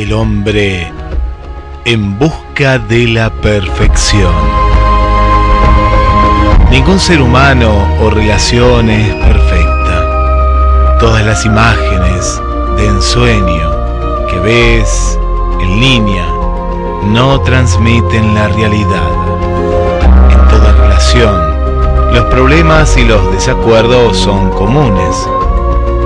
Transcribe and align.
El 0.00 0.14
hombre 0.14 0.90
en 1.84 2.18
busca 2.18 2.78
de 2.78 3.06
la 3.06 3.28
perfección. 3.28 4.32
Ningún 6.70 6.98
ser 6.98 7.20
humano 7.20 7.70
o 8.00 8.08
relación 8.08 8.88
es 8.88 9.12
perfecta. 9.16 10.96
Todas 11.00 11.22
las 11.26 11.44
imágenes 11.44 12.40
de 12.78 12.86
ensueño 12.86 14.26
que 14.30 14.38
ves 14.38 15.18
en 15.60 15.80
línea 15.80 16.26
no 17.04 17.38
transmiten 17.42 18.34
la 18.34 18.48
realidad. 18.48 19.10
En 20.30 20.48
toda 20.48 20.72
relación, 20.72 22.14
los 22.14 22.24
problemas 22.30 22.96
y 22.96 23.04
los 23.04 23.30
desacuerdos 23.32 24.16
son 24.16 24.48
comunes. 24.52 25.28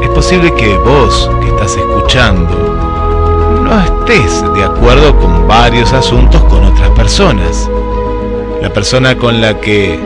Es 0.02 0.08
posible 0.08 0.52
que 0.54 0.76
vos, 0.78 1.30
que 1.40 1.48
estás 1.50 1.76
escuchando, 1.76 2.83
no 3.74 3.82
estés 3.82 4.44
de 4.54 4.62
acuerdo 4.62 5.18
con 5.18 5.48
varios 5.48 5.92
asuntos 5.92 6.40
con 6.44 6.62
otras 6.62 6.90
personas. 6.90 7.68
La 8.62 8.72
persona 8.72 9.16
con 9.16 9.40
la 9.40 9.60
que 9.60 9.98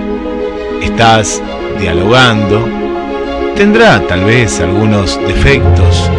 estás 0.82 1.42
dialogando, 1.78 2.66
tendrá 3.56 4.00
tal 4.06 4.24
vez 4.24 4.60
algunos 4.60 5.18
defectos 5.26 6.10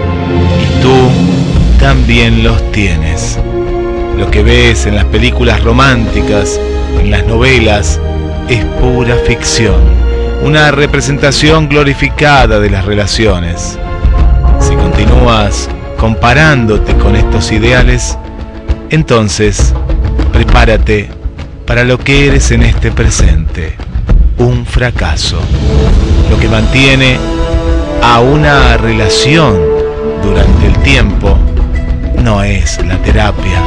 y 0.61 0.81
tú 0.81 1.09
también 1.79 2.43
los 2.43 2.71
tienes. 2.71 3.39
Lo 4.15 4.29
que 4.29 4.43
ves 4.43 4.85
en 4.85 4.95
las 4.95 5.05
películas 5.05 5.63
románticas, 5.63 6.59
en 6.99 7.09
las 7.09 7.25
novelas, 7.25 7.99
es 8.47 8.63
pura 8.79 9.15
ficción, 9.25 9.81
una 10.43 10.69
representación 10.69 11.67
glorificada 11.67 12.59
de 12.59 12.69
las 12.69 12.85
relaciones. 12.85 13.79
Si 14.59 14.75
continúas 14.75 15.67
comparándote 15.99 16.95
con 16.95 17.15
estos 17.15 17.51
ideales, 17.51 18.17
entonces 18.89 19.73
prepárate 20.31 21.09
para 21.65 21.83
lo 21.83 21.99
que 21.99 22.27
eres 22.27 22.51
en 22.51 22.63
este 22.63 22.91
presente 22.91 23.75
un 24.37 24.65
fracaso. 24.65 25.39
Lo 26.29 26.39
que 26.39 26.47
mantiene 26.47 27.19
a 28.01 28.21
una 28.21 28.77
relación 28.77 29.59
durante 30.23 30.67
el 30.67 30.77
tiempo 30.79 31.37
no 32.23 32.43
es 32.43 32.83
la 32.85 32.97
terapia, 33.01 33.61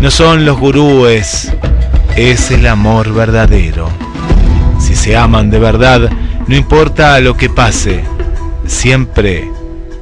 no 0.00 0.10
son 0.10 0.44
los 0.46 0.58
gurúes, 0.58 1.52
es 2.16 2.50
el 2.50 2.66
amor 2.66 3.12
verdadero. 3.12 3.88
Si 4.80 4.96
se 4.96 5.16
aman 5.16 5.50
de 5.50 5.58
verdad, 5.58 6.10
no 6.46 6.56
importa 6.56 7.20
lo 7.20 7.36
que 7.36 7.50
pase, 7.50 8.02
siempre 8.66 9.50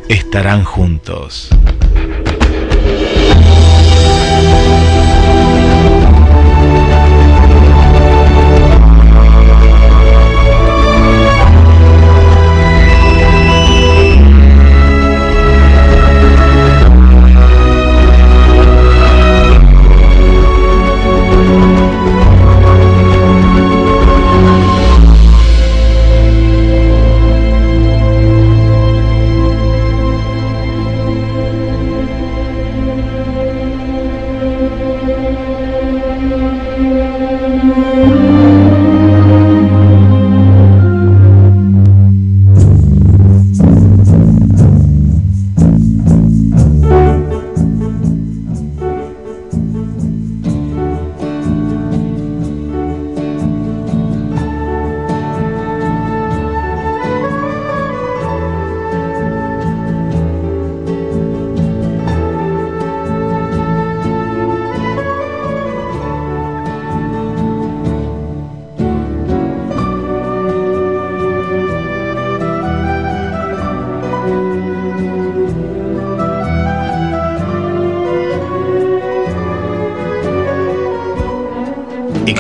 estarán 0.09 0.65
juntos. 0.65 1.49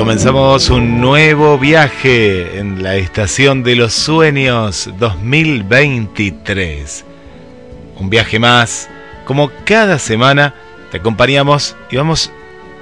Comenzamos 0.03 0.69
un 0.69 1.01
nuevo 1.01 1.57
viaje 1.61 2.59
en 2.59 2.83
la 2.83 2.97
Estación 2.97 3.63
de 3.63 3.77
los 3.77 3.93
Sueños 3.93 4.91
2023. 4.99 7.05
Un 8.01 8.11
viaje 8.11 8.41
más, 8.41 8.91
como 9.27 9.53
cada 9.65 10.01
semana 10.01 10.57
te 10.91 10.97
acompañamos 10.97 11.77
y 11.89 11.99
vamos 11.99 12.33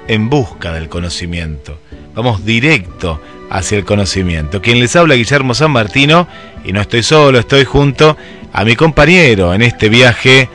en 0.07 0.31
busca 0.31 0.73
del 0.73 0.89
conocimiento. 0.89 1.77
Vamos 2.15 2.43
directo 2.43 3.21
hacia 3.51 3.77
el 3.77 3.85
conocimiento. 3.85 4.59
Quien 4.59 4.79
les 4.79 4.95
habla 4.95 5.13
Guillermo 5.13 5.53
San 5.53 5.69
Martino 5.69 6.27
y 6.65 6.73
no 6.73 6.81
estoy 6.81 7.03
solo, 7.03 7.37
estoy 7.37 7.65
junto 7.65 8.17
a 8.51 8.65
mi 8.65 8.75
compañero 8.75 9.53
en 9.53 9.61
este 9.61 9.89
viaje, 9.89 10.49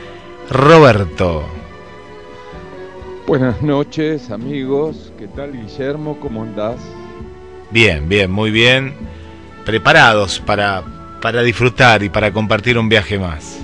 Roberto. 0.49 1.56
Buenas 3.27 3.61
noches 3.61 4.31
amigos, 4.31 5.11
¿qué 5.19 5.27
tal 5.27 5.51
Guillermo? 5.51 6.17
¿Cómo 6.21 6.43
andás? 6.43 6.77
Bien, 7.71 8.07
bien, 8.07 8.31
muy 8.31 8.51
bien. 8.51 8.93
Preparados 9.65 10.39
para, 10.39 10.81
para 11.21 11.41
disfrutar 11.41 12.03
y 12.03 12.09
para 12.09 12.31
compartir 12.31 12.77
un 12.77 12.87
viaje 12.87 13.19
más. 13.19 13.59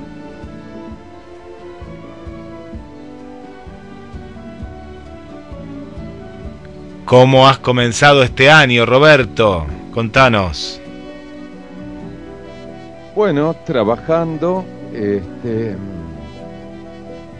¿Cómo 7.05 7.47
has 7.47 7.57
comenzado 7.59 8.21
este 8.21 8.51
año, 8.51 8.85
Roberto? 8.85 9.65
Contanos. 9.93 10.81
Bueno, 13.15 13.55
trabajando, 13.65 14.65
este, 14.93 15.77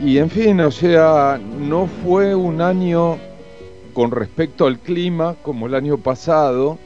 Y 0.04 0.18
en 0.18 0.30
fin, 0.30 0.60
o 0.60 0.70
sea, 0.70 1.40
no 1.60 1.88
fue 1.88 2.36
un 2.36 2.62
año 2.62 3.18
con 3.94 4.12
respecto 4.12 4.68
al 4.68 4.80
clima 4.80 5.36
como 5.42 5.68
el 5.68 5.76
año 5.76 5.98
pasado, 5.98 6.78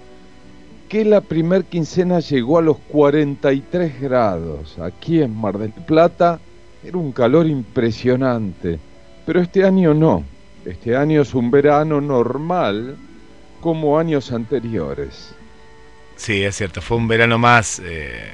que 0.87 1.03
la 1.03 1.21
primer 1.21 1.65
quincena 1.65 2.19
llegó 2.19 2.59
a 2.59 2.61
los 2.61 2.77
43 2.77 3.99
grados. 3.99 4.77
Aquí 4.77 5.23
en 5.23 5.35
Mar 5.35 5.57
del 5.57 5.71
Plata 5.71 6.39
era 6.83 6.97
un 6.97 7.11
calor 7.11 7.47
impresionante, 7.47 8.77
pero 9.25 9.41
este 9.41 9.63
año 9.65 9.95
no. 9.95 10.23
Este 10.63 10.95
año 10.95 11.23
es 11.23 11.33
un 11.33 11.49
verano 11.49 11.99
normal 11.99 12.97
como 13.61 13.97
años 13.97 14.31
anteriores. 14.31 15.33
Sí, 16.17 16.43
es 16.43 16.55
cierto, 16.55 16.83
fue 16.83 16.97
un 16.97 17.07
verano 17.07 17.39
más, 17.39 17.81
eh, 17.83 18.33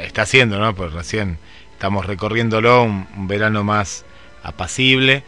está 0.00 0.22
haciendo, 0.22 0.60
¿no? 0.60 0.72
Pues 0.72 0.92
recién 0.92 1.38
estamos 1.80 2.04
recorriéndolo, 2.04 2.82
un, 2.82 3.26
verano 3.26 3.64
más 3.64 4.04
apacible, 4.42 5.22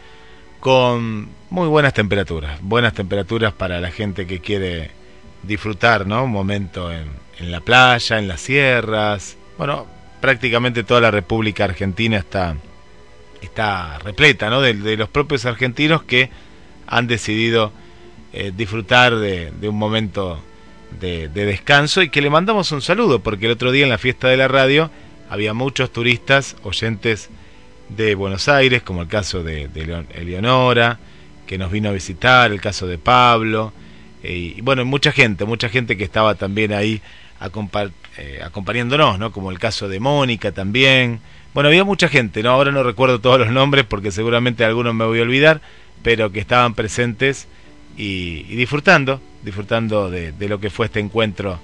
con 0.59 1.29
muy 1.49 1.67
buenas 1.67 1.95
temperaturas, 1.95 2.59
buenas 2.61 2.93
temperaturas 2.93 3.53
para 3.53 3.81
la 3.81 3.89
gente 3.89 4.27
que 4.27 4.39
quiere 4.39 4.91
disfrutar, 5.41 6.05
¿no? 6.05 6.25
Un 6.25 6.29
momento 6.29 6.91
en, 6.91 7.09
la 7.39 7.59
playa, 7.59 8.19
en 8.19 8.27
las 8.27 8.41
sierras, 8.41 9.35
bueno, 9.57 9.87
prácticamente 10.21 10.83
toda 10.83 11.01
la 11.01 11.09
República 11.09 11.63
Argentina 11.63 12.17
está, 12.17 12.55
está 13.41 13.97
repleta, 13.97 14.51
¿no? 14.51 14.61
De, 14.61 14.75
los 14.95 15.09
propios 15.09 15.47
argentinos 15.47 16.03
que 16.03 16.29
han 16.85 17.07
decidido 17.07 17.71
eh, 18.31 18.51
disfrutar 18.55 19.15
de, 19.15 19.51
un 19.63 19.75
momento 19.75 20.39
de, 21.01 21.29
descanso 21.29 22.03
y 22.03 22.09
que 22.09 22.21
le 22.21 22.29
mandamos 22.29 22.71
un 22.71 22.83
saludo, 22.83 23.21
porque 23.21 23.47
el 23.47 23.53
otro 23.53 23.71
día 23.71 23.85
en 23.85 23.89
la 23.89 23.97
fiesta 23.97 24.27
de 24.27 24.37
la 24.37 24.47
radio 24.47 24.91
había 25.33 25.55
muchos 25.55 25.91
turistas, 25.91 26.55
oyentes 26.61 27.31
de 27.89 28.13
Buenos 28.13 28.47
Aires, 28.47 28.83
como 28.83 29.01
el 29.01 29.07
caso 29.07 29.41
de, 29.41 29.67
Eleonora, 30.13 30.99
que 31.47 31.57
nos 31.57 31.71
vino 31.71 31.89
a 31.89 31.91
visitar, 31.91 32.51
el 32.51 32.61
caso 32.61 32.85
de 32.85 32.99
Pablo, 32.99 33.73
eh, 34.21 34.53
y 34.57 34.61
bueno, 34.61 34.85
mucha 34.85 35.11
gente, 35.11 35.45
mucha 35.45 35.69
gente 35.69 35.97
que 35.97 36.03
estaba 36.03 36.35
también 36.35 36.71
ahí 36.71 37.01
eh, 38.17 38.41
acompañándonos, 38.43 39.17
¿no? 39.17 39.31
Como 39.31 39.49
el 39.49 39.57
caso 39.57 39.89
de 39.89 39.99
Mónica 39.99 40.51
también. 40.51 41.19
Bueno, 41.55 41.69
había 41.69 41.83
mucha 41.83 42.09
gente, 42.09 42.43
¿no? 42.43 42.51
Ahora 42.51 42.71
no 42.71 42.83
recuerdo 42.83 43.19
todos 43.19 43.39
los 43.39 43.49
nombres 43.49 43.85
porque 43.85 44.11
seguramente 44.11 44.63
algunos 44.63 44.93
me 44.93 45.05
voy 45.05 45.17
a 45.17 45.23
olvidar, 45.23 45.61
pero 46.03 46.31
que 46.31 46.41
estaban 46.41 46.75
presentes 46.75 47.47
y, 47.97 48.43
disfrutando, 48.55 49.19
disfrutando 49.41 50.11
de, 50.11 50.31
lo 50.47 50.59
que 50.59 50.69
fue 50.69 50.85
este 50.85 50.99
encuentro, 50.99 51.59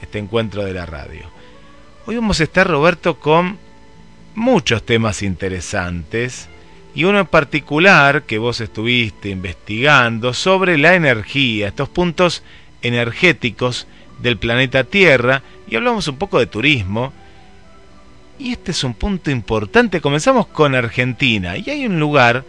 este 0.00 0.18
encuentro 0.18 0.64
de 0.64 0.72
la 0.72 0.86
radio. 0.86 1.39
Hoy 2.10 2.16
vamos 2.16 2.40
a 2.40 2.42
estar, 2.42 2.66
Roberto, 2.66 3.20
con 3.20 3.56
muchos 4.34 4.84
temas 4.84 5.22
interesantes 5.22 6.48
y 6.92 7.04
uno 7.04 7.20
en 7.20 7.26
particular 7.26 8.24
que 8.24 8.38
vos 8.38 8.60
estuviste 8.60 9.28
investigando 9.28 10.34
sobre 10.34 10.76
la 10.76 10.96
energía, 10.96 11.68
estos 11.68 11.88
puntos 11.88 12.42
energéticos 12.82 13.86
del 14.18 14.38
planeta 14.38 14.82
Tierra 14.82 15.44
y 15.68 15.76
hablamos 15.76 16.08
un 16.08 16.16
poco 16.16 16.40
de 16.40 16.48
turismo. 16.48 17.12
Y 18.40 18.50
este 18.50 18.72
es 18.72 18.82
un 18.82 18.94
punto 18.94 19.30
importante. 19.30 20.00
Comenzamos 20.00 20.48
con 20.48 20.74
Argentina 20.74 21.56
y 21.58 21.70
hay 21.70 21.86
un 21.86 22.00
lugar 22.00 22.44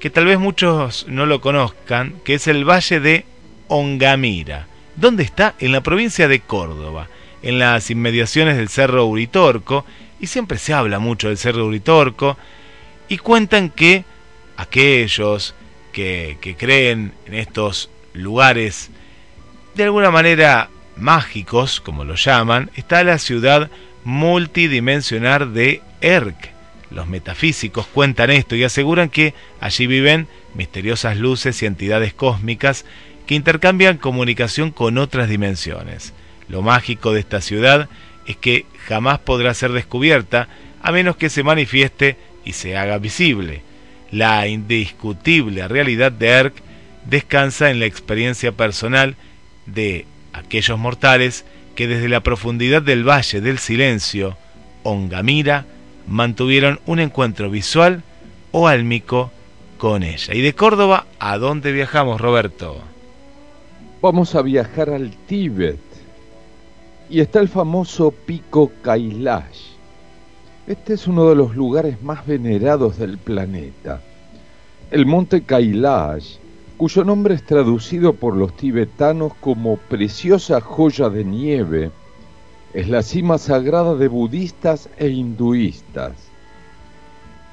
que 0.00 0.10
tal 0.10 0.26
vez 0.26 0.38
muchos 0.38 1.06
no 1.08 1.24
lo 1.24 1.40
conozcan, 1.40 2.16
que 2.24 2.34
es 2.34 2.46
el 2.46 2.68
Valle 2.68 3.00
de 3.00 3.24
Ongamira. 3.68 4.66
¿Dónde 4.96 5.22
está? 5.22 5.54
En 5.60 5.72
la 5.72 5.80
provincia 5.80 6.28
de 6.28 6.40
Córdoba, 6.40 7.08
en 7.42 7.58
las 7.58 7.90
inmediaciones 7.90 8.56
del 8.56 8.68
Cerro 8.68 9.06
Uritorco, 9.06 9.84
y 10.20 10.26
siempre 10.26 10.58
se 10.58 10.74
habla 10.74 10.98
mucho 10.98 11.28
del 11.28 11.38
Cerro 11.38 11.66
Uritorco, 11.66 12.36
y 13.08 13.18
cuentan 13.18 13.70
que 13.70 14.04
aquellos 14.56 15.54
que, 15.92 16.38
que 16.40 16.56
creen 16.56 17.12
en 17.26 17.34
estos 17.34 17.90
lugares 18.12 18.90
de 19.74 19.84
alguna 19.84 20.10
manera 20.10 20.70
mágicos, 20.96 21.80
como 21.80 22.04
lo 22.04 22.16
llaman, 22.16 22.70
está 22.74 23.04
la 23.04 23.18
ciudad 23.18 23.70
multidimensional 24.04 25.54
de 25.54 25.82
Erk, 26.00 26.50
los 26.90 27.06
metafísicos 27.06 27.86
cuentan 27.86 28.30
esto 28.30 28.56
y 28.56 28.64
aseguran 28.64 29.10
que 29.10 29.34
allí 29.60 29.86
viven 29.86 30.26
misteriosas 30.54 31.16
luces 31.16 31.62
y 31.62 31.66
entidades 31.66 32.14
cósmicas 32.14 32.84
que 33.26 33.34
intercambian 33.34 33.98
comunicación 33.98 34.70
con 34.70 34.96
otras 34.96 35.28
dimensiones. 35.28 36.14
Lo 36.48 36.62
mágico 36.62 37.12
de 37.12 37.20
esta 37.20 37.40
ciudad 37.40 37.88
es 38.26 38.36
que 38.36 38.66
jamás 38.86 39.18
podrá 39.18 39.54
ser 39.54 39.72
descubierta 39.72 40.48
a 40.82 40.92
menos 40.92 41.16
que 41.16 41.30
se 41.30 41.42
manifieste 41.42 42.16
y 42.44 42.52
se 42.52 42.76
haga 42.76 42.98
visible. 42.98 43.62
La 44.10 44.46
indiscutible 44.46 45.68
realidad 45.68 46.12
de 46.12 46.28
Erk 46.28 46.54
descansa 47.04 47.70
en 47.70 47.80
la 47.80 47.86
experiencia 47.86 48.52
personal 48.52 49.16
de 49.66 50.06
aquellos 50.32 50.78
mortales 50.78 51.44
que 51.74 51.86
desde 51.86 52.08
la 52.08 52.20
profundidad 52.20 52.82
del 52.82 53.08
Valle 53.08 53.40
del 53.40 53.58
Silencio, 53.58 54.36
Ongamira, 54.82 55.66
mantuvieron 56.06 56.80
un 56.86 57.00
encuentro 57.00 57.50
visual 57.50 58.02
o 58.50 58.66
álmico 58.66 59.30
con 59.76 60.02
ella. 60.02 60.34
¿Y 60.34 60.40
de 60.40 60.54
Córdoba 60.54 61.06
a 61.18 61.38
dónde 61.38 61.72
viajamos, 61.72 62.20
Roberto? 62.20 62.82
Vamos 64.00 64.34
a 64.34 64.42
viajar 64.42 64.90
al 64.90 65.10
Tíbet. 65.26 65.78
Y 67.10 67.20
está 67.20 67.40
el 67.40 67.48
famoso 67.48 68.10
pico 68.10 68.70
Kailash. 68.82 69.70
Este 70.66 70.92
es 70.92 71.06
uno 71.06 71.30
de 71.30 71.34
los 71.36 71.56
lugares 71.56 72.02
más 72.02 72.26
venerados 72.26 72.98
del 72.98 73.16
planeta. 73.16 74.02
El 74.90 75.06
monte 75.06 75.42
Kailash, 75.42 76.36
cuyo 76.76 77.04
nombre 77.04 77.34
es 77.34 77.42
traducido 77.44 78.12
por 78.12 78.36
los 78.36 78.54
tibetanos 78.54 79.32
como 79.40 79.78
preciosa 79.78 80.60
joya 80.60 81.08
de 81.08 81.24
nieve, 81.24 81.90
es 82.74 82.90
la 82.90 83.02
cima 83.02 83.38
sagrada 83.38 83.94
de 83.94 84.08
budistas 84.08 84.90
e 84.98 85.08
hinduistas. 85.08 86.12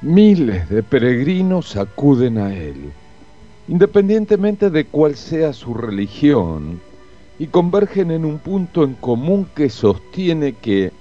Miles 0.02 0.70
de 0.70 0.84
peregrinos 0.84 1.78
acuden 1.78 2.40
a 2.40 2.54
él, 2.54 2.92
independientemente 3.70 4.70
de 4.70 4.84
cuál 4.84 5.16
sea 5.16 5.54
su 5.54 5.74
religión, 5.74 6.82
y 7.40 7.48
convergen 7.48 8.12
en 8.12 8.26
un 8.26 8.40
punto 8.40 8.84
en 8.84 8.94
común 8.94 9.48
que 9.56 9.70
sostiene 9.70 10.54
que, 10.54 10.92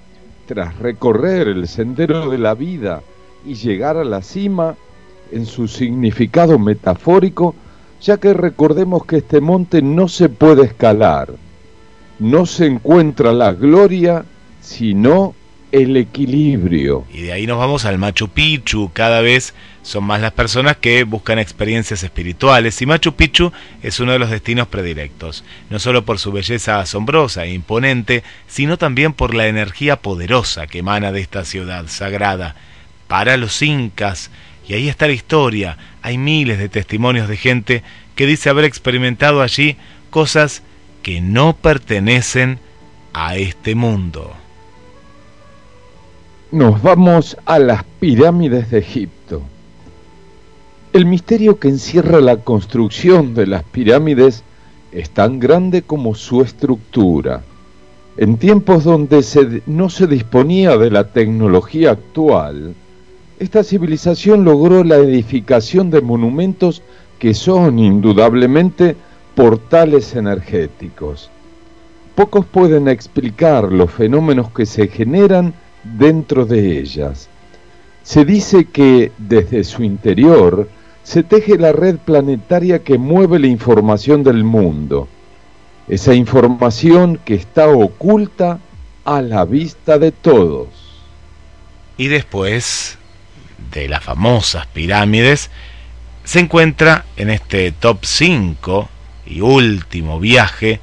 tras 0.46 0.78
recorrer 0.78 1.48
el 1.48 1.69
sendero 1.69 2.28
de 2.28 2.38
la 2.38 2.54
vida 2.54 3.02
y 3.46 3.55
llegar 3.55 3.96
a 3.96 4.05
la 4.05 4.22
cima, 4.22 4.76
en 5.31 5.46
su 5.46 5.69
significado 5.69 6.58
metafórico, 6.58 7.55
ya 8.00 8.19
que 8.19 8.34
recordemos 8.34 9.05
que 9.05 9.17
este 9.19 9.41
monte 9.41 9.82
no 9.82 10.08
se 10.08 10.29
puede 10.29 10.64
escalar, 10.64 11.32
no 12.19 12.46
se 12.46 12.67
encuentra 12.67 13.32
la 13.32 13.53
gloria, 13.53 14.24
sino 14.60 15.34
el 15.74 15.96
equilibrio. 15.96 17.04
Y 17.12 17.22
de 17.22 17.32
ahí 17.32 17.48
nos 17.48 17.58
vamos 17.58 17.84
al 17.84 17.98
Machu 17.98 18.28
Picchu. 18.28 18.93
Cada 18.93 19.20
vez 19.20 19.54
son 19.82 20.04
más 20.04 20.20
las 20.20 20.31
personas 20.31 20.76
que 20.76 21.02
buscan 21.02 21.40
experiencias 21.40 22.04
espirituales 22.04 22.81
y 22.81 22.86
Machu 22.86 23.14
Picchu 23.16 23.52
es 23.82 23.98
uno 23.98 24.12
de 24.12 24.20
los 24.20 24.31
destinos 24.31 24.69
predilectos, 24.69 25.43
no 25.70 25.81
solo 25.81 26.04
por 26.04 26.20
su 26.20 26.31
belleza 26.31 26.78
asombrosa 26.78 27.44
e 27.44 27.52
imponente, 27.52 28.22
sino 28.46 28.78
también 28.78 29.12
por 29.12 29.34
la 29.34 29.48
energía 29.48 29.96
poderosa 29.96 30.69
que 30.69 30.78
emana 30.78 31.10
de 31.10 31.20
esta 31.20 31.44
ciudad 31.44 31.88
sagrada. 31.88 32.54
Para 33.08 33.36
los 33.36 33.60
incas, 33.60 34.31
y 34.69 34.74
ahí 34.74 34.88
está 34.88 35.08
la 35.08 35.12
historia, 35.12 35.76
hay 36.02 36.19
miles 36.19 36.58
de 36.58 36.69
testimonios 36.69 37.28
de 37.28 37.36
gente 37.36 37.82
que 38.14 38.26
dice 38.26 38.48
haber 38.48 38.64
experimentado 38.64 39.43
allí 39.43 39.76
cosas 40.10 40.62
que 41.02 41.20
no 41.20 41.56
pertenecen 41.56 42.60
a 43.12 43.36
este 43.36 43.74
mundo. 43.74 44.36
Nos 46.55 46.81
vamos 46.82 47.37
a 47.46 47.58
las 47.58 47.82
pirámides 47.99 48.70
de 48.70 48.79
Egipto. 48.79 49.43
El 50.93 51.05
misterio 51.05 51.58
que 51.58 51.67
encierra 51.67 52.20
la 52.20 52.37
construcción 52.37 53.34
de 53.34 53.49
las 53.49 53.65
pirámides 53.65 54.44
es 54.93 55.11
tan 55.11 55.41
grande 55.41 55.82
como 55.82 56.15
su 56.15 56.43
estructura. 56.43 57.43
En 58.17 58.37
tiempos 58.37 58.84
donde 58.84 59.63
no 59.67 59.91
se 59.91 60.06
disponía 60.06 60.79
de 60.79 60.93
la 60.93 61.08
tecnología 61.08 61.91
actual, 61.91 62.77
esta 63.41 63.65
civilización 63.65 64.44
logró 64.44 64.84
la 64.84 64.99
edificación 64.99 65.91
de 65.91 66.03
monumentos 66.03 66.82
que 67.19 67.34
son 67.34 67.81
indudablemente 67.81 68.94
portales 69.34 70.15
energéticos. 70.15 71.31
Pocos 72.15 72.46
pueden 72.46 72.87
explicar 72.87 73.73
los 73.73 73.91
fenómenos 73.91 74.53
que 74.53 74.67
se 74.67 74.87
generan 74.87 75.53
dentro 75.84 76.46
de 76.46 76.79
ellas. 76.79 77.29
Se 78.03 78.24
dice 78.24 78.67
que 78.67 79.12
desde 79.19 79.64
su 79.64 79.82
interior 79.82 80.69
se 81.03 81.22
teje 81.22 81.58
la 81.58 81.72
red 81.72 81.96
planetaria 81.98 82.82
que 82.82 82.98
mueve 82.98 83.38
la 83.38 83.46
información 83.46 84.22
del 84.22 84.44
mundo. 84.44 85.08
Esa 85.88 86.14
información 86.14 87.20
que 87.24 87.34
está 87.34 87.69
oculta 87.69 88.58
a 89.05 89.20
la 89.20 89.44
vista 89.44 89.98
de 89.98 90.12
todos. 90.12 90.69
Y 91.96 92.08
después 92.08 92.98
de 93.70 93.88
las 93.88 94.03
famosas 94.03 94.67
pirámides, 94.67 95.50
se 96.24 96.41
encuentra 96.41 97.05
en 97.17 97.31
este 97.31 97.70
top 97.72 97.98
5 98.03 98.88
y 99.26 99.41
último 99.41 100.19
viaje 100.19 100.81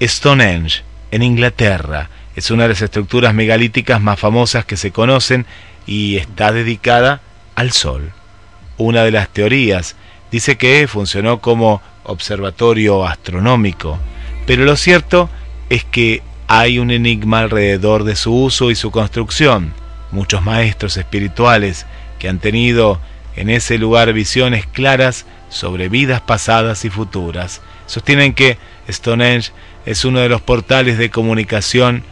Stonehenge, 0.00 0.82
en 1.10 1.22
Inglaterra. 1.22 2.10
Es 2.36 2.50
una 2.50 2.64
de 2.64 2.70
las 2.70 2.82
estructuras 2.82 3.34
megalíticas 3.34 4.00
más 4.00 4.18
famosas 4.18 4.64
que 4.64 4.76
se 4.76 4.90
conocen 4.90 5.46
y 5.86 6.16
está 6.16 6.52
dedicada 6.52 7.20
al 7.54 7.72
Sol. 7.72 8.12
Una 8.76 9.04
de 9.04 9.12
las 9.12 9.28
teorías 9.28 9.96
dice 10.32 10.56
que 10.56 10.88
funcionó 10.88 11.40
como 11.40 11.80
observatorio 12.02 13.06
astronómico, 13.06 13.98
pero 14.46 14.64
lo 14.64 14.76
cierto 14.76 15.30
es 15.70 15.84
que 15.84 16.22
hay 16.48 16.78
un 16.78 16.90
enigma 16.90 17.40
alrededor 17.40 18.04
de 18.04 18.16
su 18.16 18.34
uso 18.34 18.70
y 18.70 18.74
su 18.74 18.90
construcción. 18.90 19.72
Muchos 20.10 20.42
maestros 20.42 20.96
espirituales 20.96 21.86
que 22.18 22.28
han 22.28 22.38
tenido 22.38 23.00
en 23.36 23.48
ese 23.48 23.78
lugar 23.78 24.12
visiones 24.12 24.66
claras 24.66 25.24
sobre 25.48 25.88
vidas 25.88 26.20
pasadas 26.20 26.84
y 26.84 26.90
futuras 26.90 27.62
sostienen 27.86 28.34
que 28.34 28.58
Stonehenge 28.88 29.52
es 29.86 30.04
uno 30.04 30.20
de 30.20 30.28
los 30.28 30.40
portales 30.40 30.98
de 30.98 31.10
comunicación 31.10 32.04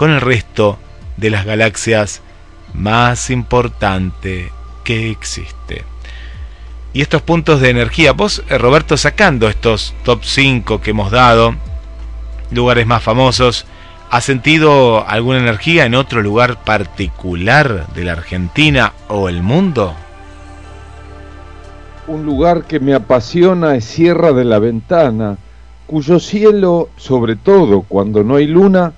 con 0.00 0.12
el 0.12 0.22
resto 0.22 0.78
de 1.18 1.28
las 1.28 1.44
galaxias 1.44 2.22
más 2.72 3.28
importante 3.28 4.50
que 4.82 5.10
existe. 5.10 5.84
Y 6.94 7.02
estos 7.02 7.20
puntos 7.20 7.60
de 7.60 7.68
energía, 7.68 8.12
vos 8.12 8.42
eh, 8.48 8.56
Roberto 8.56 8.96
sacando 8.96 9.46
estos 9.46 9.92
top 10.02 10.20
5 10.24 10.80
que 10.80 10.92
hemos 10.92 11.10
dado, 11.10 11.54
lugares 12.50 12.86
más 12.86 13.02
famosos, 13.02 13.66
¿has 14.10 14.24
sentido 14.24 15.06
alguna 15.06 15.40
energía 15.40 15.84
en 15.84 15.94
otro 15.94 16.22
lugar 16.22 16.64
particular 16.64 17.86
de 17.88 18.04
la 18.04 18.12
Argentina 18.12 18.94
o 19.08 19.28
el 19.28 19.42
mundo? 19.42 19.94
Un 22.06 22.24
lugar 22.24 22.64
que 22.64 22.80
me 22.80 22.94
apasiona 22.94 23.76
es 23.76 23.84
Sierra 23.84 24.32
de 24.32 24.46
la 24.46 24.60
Ventana, 24.60 25.36
cuyo 25.86 26.18
cielo, 26.18 26.88
sobre 26.96 27.36
todo 27.36 27.82
cuando 27.82 28.24
no 28.24 28.36
hay 28.36 28.46
luna, 28.46 28.94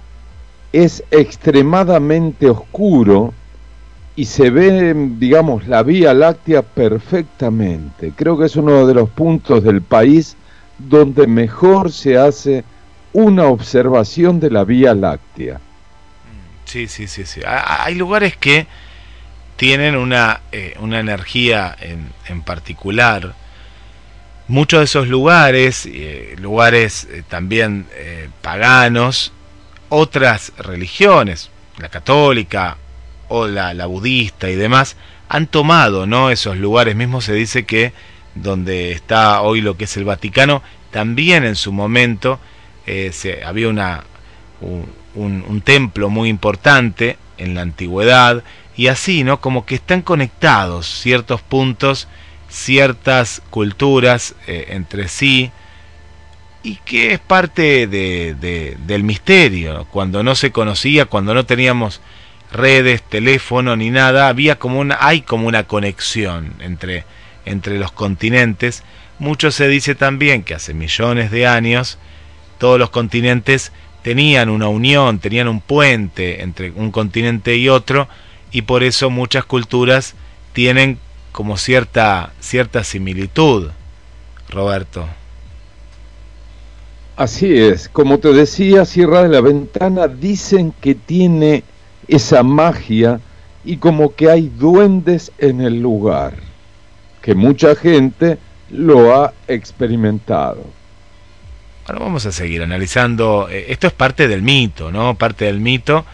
es 0.72 1.04
extremadamente 1.10 2.48
oscuro 2.48 3.34
y 4.16 4.26
se 4.26 4.50
ve, 4.50 4.94
digamos, 5.18 5.66
la 5.68 5.82
Vía 5.82 6.12
Láctea 6.14 6.62
perfectamente. 6.62 8.12
Creo 8.14 8.38
que 8.38 8.46
es 8.46 8.56
uno 8.56 8.86
de 8.86 8.94
los 8.94 9.08
puntos 9.10 9.62
del 9.64 9.82
país 9.82 10.36
donde 10.78 11.26
mejor 11.26 11.92
se 11.92 12.18
hace 12.18 12.64
una 13.12 13.44
observación 13.46 14.40
de 14.40 14.50
la 14.50 14.64
Vía 14.64 14.94
Láctea. 14.94 15.60
Sí, 16.64 16.88
sí, 16.88 17.06
sí, 17.06 17.26
sí. 17.26 17.40
Hay 17.46 17.94
lugares 17.94 18.36
que 18.36 18.66
tienen 19.56 19.96
una, 19.96 20.40
eh, 20.52 20.74
una 20.80 21.00
energía 21.00 21.76
en, 21.80 22.10
en, 22.28 22.42
particular. 22.42 23.34
Muchos 24.48 24.80
de 24.80 24.84
esos 24.84 25.08
lugares, 25.08 25.86
eh, 25.86 26.34
lugares 26.40 27.06
eh, 27.10 27.22
también 27.28 27.86
paganos, 28.40 29.32
otras 29.94 30.52
religiones, 30.56 31.50
la 31.78 31.90
católica 31.90 32.78
o 33.28 33.46
la, 33.46 33.74
la, 33.74 33.84
budista 33.84 34.48
y 34.48 34.56
demás, 34.56 34.96
han 35.28 35.46
tomado 35.46 36.06
¿no? 36.06 36.30
esos 36.30 36.56
lugares. 36.56 36.96
Mismo 36.96 37.20
se 37.20 37.34
dice 37.34 37.64
que 37.66 37.92
donde 38.34 38.92
está 38.92 39.42
hoy 39.42 39.60
lo 39.60 39.76
que 39.76 39.84
es 39.84 39.96
el 39.98 40.04
Vaticano, 40.04 40.62
también 40.90 41.44
en 41.44 41.56
su 41.56 41.72
momento 41.72 42.40
se, 42.86 43.44
había 43.44 43.68
una, 43.68 44.04
un, 44.62 45.44
un 45.46 45.60
templo 45.60 46.08
muy 46.08 46.30
importante 46.30 47.18
en 47.36 47.54
la 47.54 47.60
antigüedad 47.60 48.42
y 48.76 48.86
así, 48.86 49.24
¿no? 49.24 49.42
Como 49.42 49.66
que 49.66 49.74
están 49.74 50.00
conectados 50.00 50.86
ciertos 50.86 51.42
puntos, 51.42 52.08
ciertas 52.48 53.42
culturas 53.50 54.34
eh, 54.46 54.68
entre 54.70 55.08
sí 55.08 55.50
y 56.62 56.76
que 56.76 57.12
es 57.12 57.18
parte 57.18 57.86
de, 57.86 58.76
del 58.86 59.04
misterio. 59.04 59.86
Cuando 59.90 60.22
no 60.22 60.34
se 60.34 60.52
conocía, 60.52 61.06
cuando 61.06 61.34
no 61.34 61.44
teníamos 61.44 62.00
redes, 62.52 63.02
teléfono 63.02 63.76
ni 63.76 63.90
nada, 63.90 64.28
había 64.28 64.58
como 64.58 64.78
una, 64.78 64.98
hay 65.00 65.22
como 65.22 65.48
una 65.48 65.64
conexión 65.64 66.54
entre, 66.60 67.04
entre 67.44 67.78
los 67.78 67.92
continentes. 67.92 68.84
Mucho 69.18 69.50
se 69.50 69.68
dice 69.68 69.94
también 69.94 70.42
que 70.42 70.54
hace 70.54 70.74
millones 70.74 71.30
de 71.30 71.46
años 71.46 71.98
todos 72.58 72.78
los 72.78 72.90
continentes 72.90 73.72
tenían 74.02 74.48
una 74.48 74.68
unión, 74.68 75.18
tenían 75.18 75.48
un 75.48 75.60
puente 75.60 76.42
entre 76.42 76.70
un 76.72 76.90
continente 76.90 77.56
y 77.56 77.68
otro, 77.68 78.08
y 78.50 78.62
por 78.62 78.82
eso 78.82 79.10
muchas 79.10 79.44
culturas 79.44 80.14
tienen 80.52 80.98
como 81.32 81.56
cierta, 81.56 82.32
cierta 82.40 82.84
similitud, 82.84 83.70
Roberto. 84.50 85.08
Así 87.22 87.56
es, 87.56 87.88
como 87.88 88.18
te 88.18 88.32
decía, 88.32 88.84
Sierra 88.84 89.22
de 89.22 89.28
la 89.28 89.40
Ventana 89.40 90.08
dicen 90.08 90.74
que 90.80 90.96
tiene 90.96 91.62
esa 92.08 92.42
magia 92.42 93.20
y 93.64 93.76
como 93.76 94.16
que 94.16 94.28
hay 94.28 94.48
duendes 94.48 95.30
en 95.38 95.60
el 95.60 95.80
lugar, 95.80 96.34
que 97.20 97.36
mucha 97.36 97.76
gente 97.76 98.38
lo 98.70 99.14
ha 99.14 99.34
experimentado. 99.46 100.66
Bueno, 101.86 102.00
vamos 102.00 102.26
a 102.26 102.32
seguir 102.32 102.60
analizando, 102.60 103.48
eh, 103.48 103.66
esto 103.68 103.86
es 103.86 103.92
parte 103.92 104.26
del 104.26 104.42
mito, 104.42 104.90
¿no? 104.90 105.14
Parte 105.14 105.44
del 105.44 105.60
mito, 105.60 106.04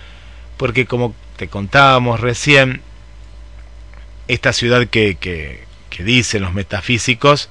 porque 0.58 0.84
como 0.84 1.14
te 1.38 1.48
contábamos 1.48 2.20
recién, 2.20 2.82
esta 4.28 4.52
ciudad 4.52 4.86
que, 4.88 5.14
que, 5.14 5.66
dicen 6.04 6.42
los 6.42 6.52
metafísicos, 6.52 7.48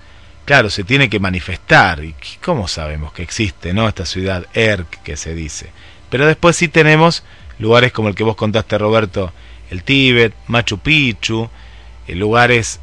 claro, 0.48 0.70
se 0.70 0.86
tiene 0.86 1.10
que 1.10 1.20
manifestar. 1.20 2.04
¿Y 2.04 2.16
cómo 2.42 2.70
sabemos 2.70 3.12
que 3.12 3.22
existe, 3.22 3.74
no? 3.74 3.88
Esta 3.88 4.06
ciudad 4.06 4.48
Erk 4.54 5.04
que 5.04 5.18
se 5.18 5.36
dice. 5.36 5.70
Pero 6.10 6.26
después 6.26 6.56
sí 6.56 6.70
tenemos 6.70 7.24
lugares 7.60 7.92
como 7.92 8.08
el 8.08 8.16
que 8.16 8.24
vos 8.24 8.38
contaste, 8.38 8.78
Roberto, 8.78 9.34
el 9.70 9.84
Tíbet, 9.84 10.34
Machu 10.48 10.80
Picchu, 10.80 11.50
eh, 12.08 12.16
lugares 12.16 12.80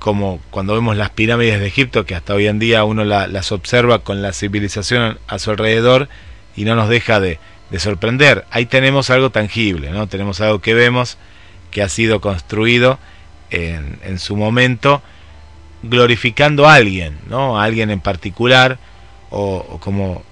como 0.00 0.40
cuando 0.50 0.74
vemos 0.74 0.96
las 0.96 1.10
pirámides 1.10 1.60
de 1.60 1.68
Egipto, 1.68 2.04
que 2.04 2.16
hasta 2.16 2.34
hoy 2.34 2.48
en 2.48 2.58
día 2.58 2.82
uno 2.82 3.04
las 3.04 3.52
observa 3.52 4.00
con 4.00 4.20
la 4.20 4.32
civilización 4.32 5.18
a 5.28 5.38
su 5.38 5.50
alrededor 5.52 6.08
y 6.56 6.64
no 6.64 6.74
nos 6.74 6.88
deja 6.88 7.20
de, 7.20 7.38
de 7.70 7.78
sorprender. 7.78 8.44
Ahí 8.50 8.66
tenemos 8.66 9.10
algo 9.10 9.30
tangible, 9.30 9.90
¿no? 9.90 10.08
Tenemos 10.08 10.40
algo 10.40 10.60
que 10.60 10.74
vemos 10.74 11.16
que 11.70 11.82
ha 11.82 11.88
sido 11.88 12.20
construido 12.20 12.98
en, 13.50 14.00
en 14.02 14.18
su 14.18 14.36
momento 14.36 15.00
glorificando 15.82 16.68
a 16.68 16.74
alguien, 16.74 17.18
¿no? 17.28 17.58
A 17.58 17.64
alguien 17.64 17.90
en 17.90 18.00
particular, 18.00 18.78
o, 19.30 19.78
como 19.80 20.22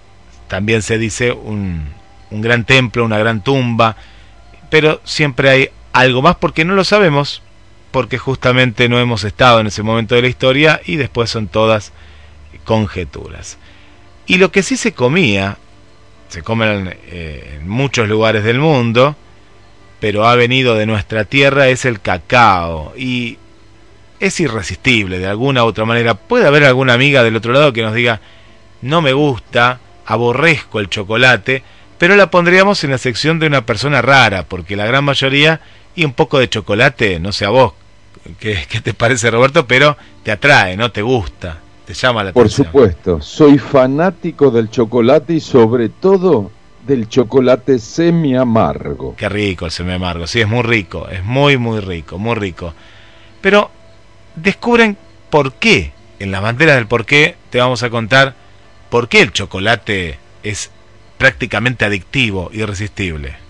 también 0.49 0.83
se 0.83 0.99
dice, 0.99 1.33
un, 1.33 1.89
un 2.31 2.41
gran 2.41 2.65
templo, 2.65 3.05
una 3.05 3.19
gran 3.19 3.43
tumba, 3.43 3.97
pero 4.71 5.01
siempre 5.05 5.51
hay 5.51 5.71
algo 5.93 6.23
más 6.23 6.37
porque 6.37 6.65
no 6.65 6.75
lo 6.75 6.85
sabemos, 6.85 7.43
porque 7.91 8.19
justamente 8.19 8.89
no 8.89 8.99
hemos 8.99 9.25
estado 9.25 9.61
en 9.61 9.69
ese 9.69 9.83
momento 9.83 10.15
de 10.15 10.23
la 10.23 10.29
historia 10.29 10.81
y 10.85 10.97
después 10.97 11.31
son 11.31 11.49
todas 11.49 11.93
conjeturas. 12.65 13.59
Y 14.27 14.39
lo 14.39 14.51
que 14.51 14.63
sí 14.63 14.77
se 14.77 14.93
comía 14.93 15.59
se 16.29 16.43
comen 16.43 16.97
eh, 17.07 17.59
en 17.61 17.69
muchos 17.69 18.09
lugares 18.09 18.45
del 18.45 18.59
mundo, 18.59 19.17
pero 20.01 20.27
ha 20.27 20.35
venido 20.35 20.75
de 20.75 20.87
nuestra 20.87 21.25
tierra, 21.25 21.69
es 21.69 21.85
el 21.85 22.01
cacao. 22.01 22.93
Y 22.97 23.39
es 24.21 24.41
irresistible 24.41 25.19
de 25.19 25.27
alguna 25.27 25.65
u 25.65 25.69
otra 25.69 25.85
manera. 25.85 26.15
Puede 26.15 26.47
haber 26.47 26.65
alguna 26.65 26.95
amiga 26.95 27.23
del 27.23 27.37
otro 27.37 27.53
lado 27.53 27.73
que 27.73 27.83
nos 27.83 27.95
diga, 27.95 28.21
no 28.83 29.03
me 29.03 29.13
gusta, 29.13 29.81
aborrezco 30.07 30.81
el 30.81 30.89
chocolate, 30.89 31.63
pero 31.99 32.17
la 32.17 32.31
pondríamos 32.31 32.85
en 32.85 32.91
la 32.91 32.99
sección 32.99 33.39
de 33.39 33.47
una 33.47 33.65
persona 33.65 34.03
rara, 34.03 34.45
porque 34.45 34.77
la 34.77 34.87
gran 34.87 35.05
mayoría, 35.05 35.61
y 35.95 36.05
un 36.05 36.13
poco 36.13 36.39
de 36.39 36.49
chocolate, 36.49 37.19
no 37.21 37.33
sé 37.33 37.45
a 37.45 37.51
vos, 37.51 37.73
¿qué, 38.39 38.67
qué 38.69 38.81
te 38.81 38.95
parece 38.95 39.31
Roberto? 39.31 39.67
Pero 39.67 39.97
te 40.23 40.33
atrae, 40.33 40.77
¿no? 40.77 40.91
Te 40.91 41.03
gusta. 41.03 41.61
¿Te 41.87 41.95
llama 41.95 42.25
la 42.25 42.33
Por 42.33 42.51
supuesto, 42.51 43.23
soy 43.23 43.59
fanático 43.59 44.51
del 44.51 44.69
chocolate 44.71 45.35
y 45.35 45.41
sobre 45.41 45.89
todo 45.89 46.51
del 46.85 47.09
chocolate 47.09 47.79
semi 47.79 48.37
amargo. 48.37 49.15
Qué 49.17 49.29
rico 49.29 49.67
el 49.67 49.71
semi 49.71 49.93
amargo, 49.93 50.27
sí, 50.27 50.41
es 50.41 50.49
muy 50.49 50.63
rico, 50.63 51.09
es 51.09 51.25
muy, 51.25 51.57
muy 51.57 51.79
rico, 51.79 52.19
muy 52.19 52.35
rico. 52.35 52.75
Pero 53.41 53.71
descubren 54.37 54.97
por 55.31 55.55
qué, 55.55 55.93
en 56.19 56.31
las 56.31 56.43
banderas 56.43 56.77
del 56.77 56.87
por 56.87 57.05
qué, 57.05 57.37
te 57.51 57.59
vamos 57.59 57.83
a 57.83 57.91
contar 57.91 58.35
por 58.91 59.09
qué 59.09 59.21
el 59.21 59.33
chocolate 59.33 60.19
es 60.43 60.71
prácticamente 61.19 61.85
adictivo, 61.85 62.51
irresistible. 62.53 63.47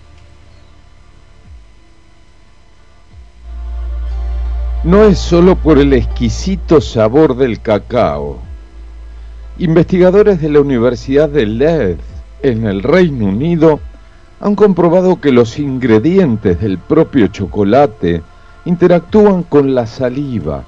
no 4.87 5.03
es 5.03 5.19
solo 5.19 5.57
por 5.57 5.79
el 5.79 5.91
exquisito 5.91 6.79
sabor 6.79 7.35
del 7.35 7.61
cacao. 7.61 8.39
Investigadores 9.57 10.39
de 10.39 10.49
la 10.49 10.61
Universidad 10.61 11.27
de 11.27 11.45
Leeds 11.45 12.03
en 12.41 12.65
el 12.65 12.83
Reino 12.83 13.25
Unido 13.25 13.81
han 14.39 14.55
comprobado 14.55 15.19
que 15.19 15.33
los 15.33 15.59
ingredientes 15.59 16.61
del 16.61 16.77
propio 16.77 17.27
chocolate 17.27 18.21
interactúan 18.63 19.43
con 19.43 19.75
la 19.75 19.87
saliva, 19.87 20.63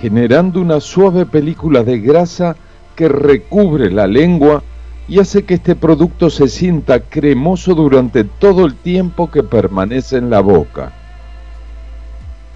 generando 0.00 0.60
una 0.60 0.80
suave 0.80 1.26
película 1.26 1.82
de 1.82 1.98
grasa 1.98 2.56
que 2.96 3.08
recubre 3.08 3.90
la 3.90 4.06
lengua 4.06 4.62
y 5.08 5.18
hace 5.18 5.44
que 5.44 5.54
este 5.54 5.76
producto 5.76 6.30
se 6.30 6.48
sienta 6.48 7.00
cremoso 7.00 7.74
durante 7.74 8.24
todo 8.24 8.64
el 8.64 8.74
tiempo 8.74 9.30
que 9.30 9.42
permanece 9.42 10.16
en 10.16 10.30
la 10.30 10.40
boca. 10.40 10.92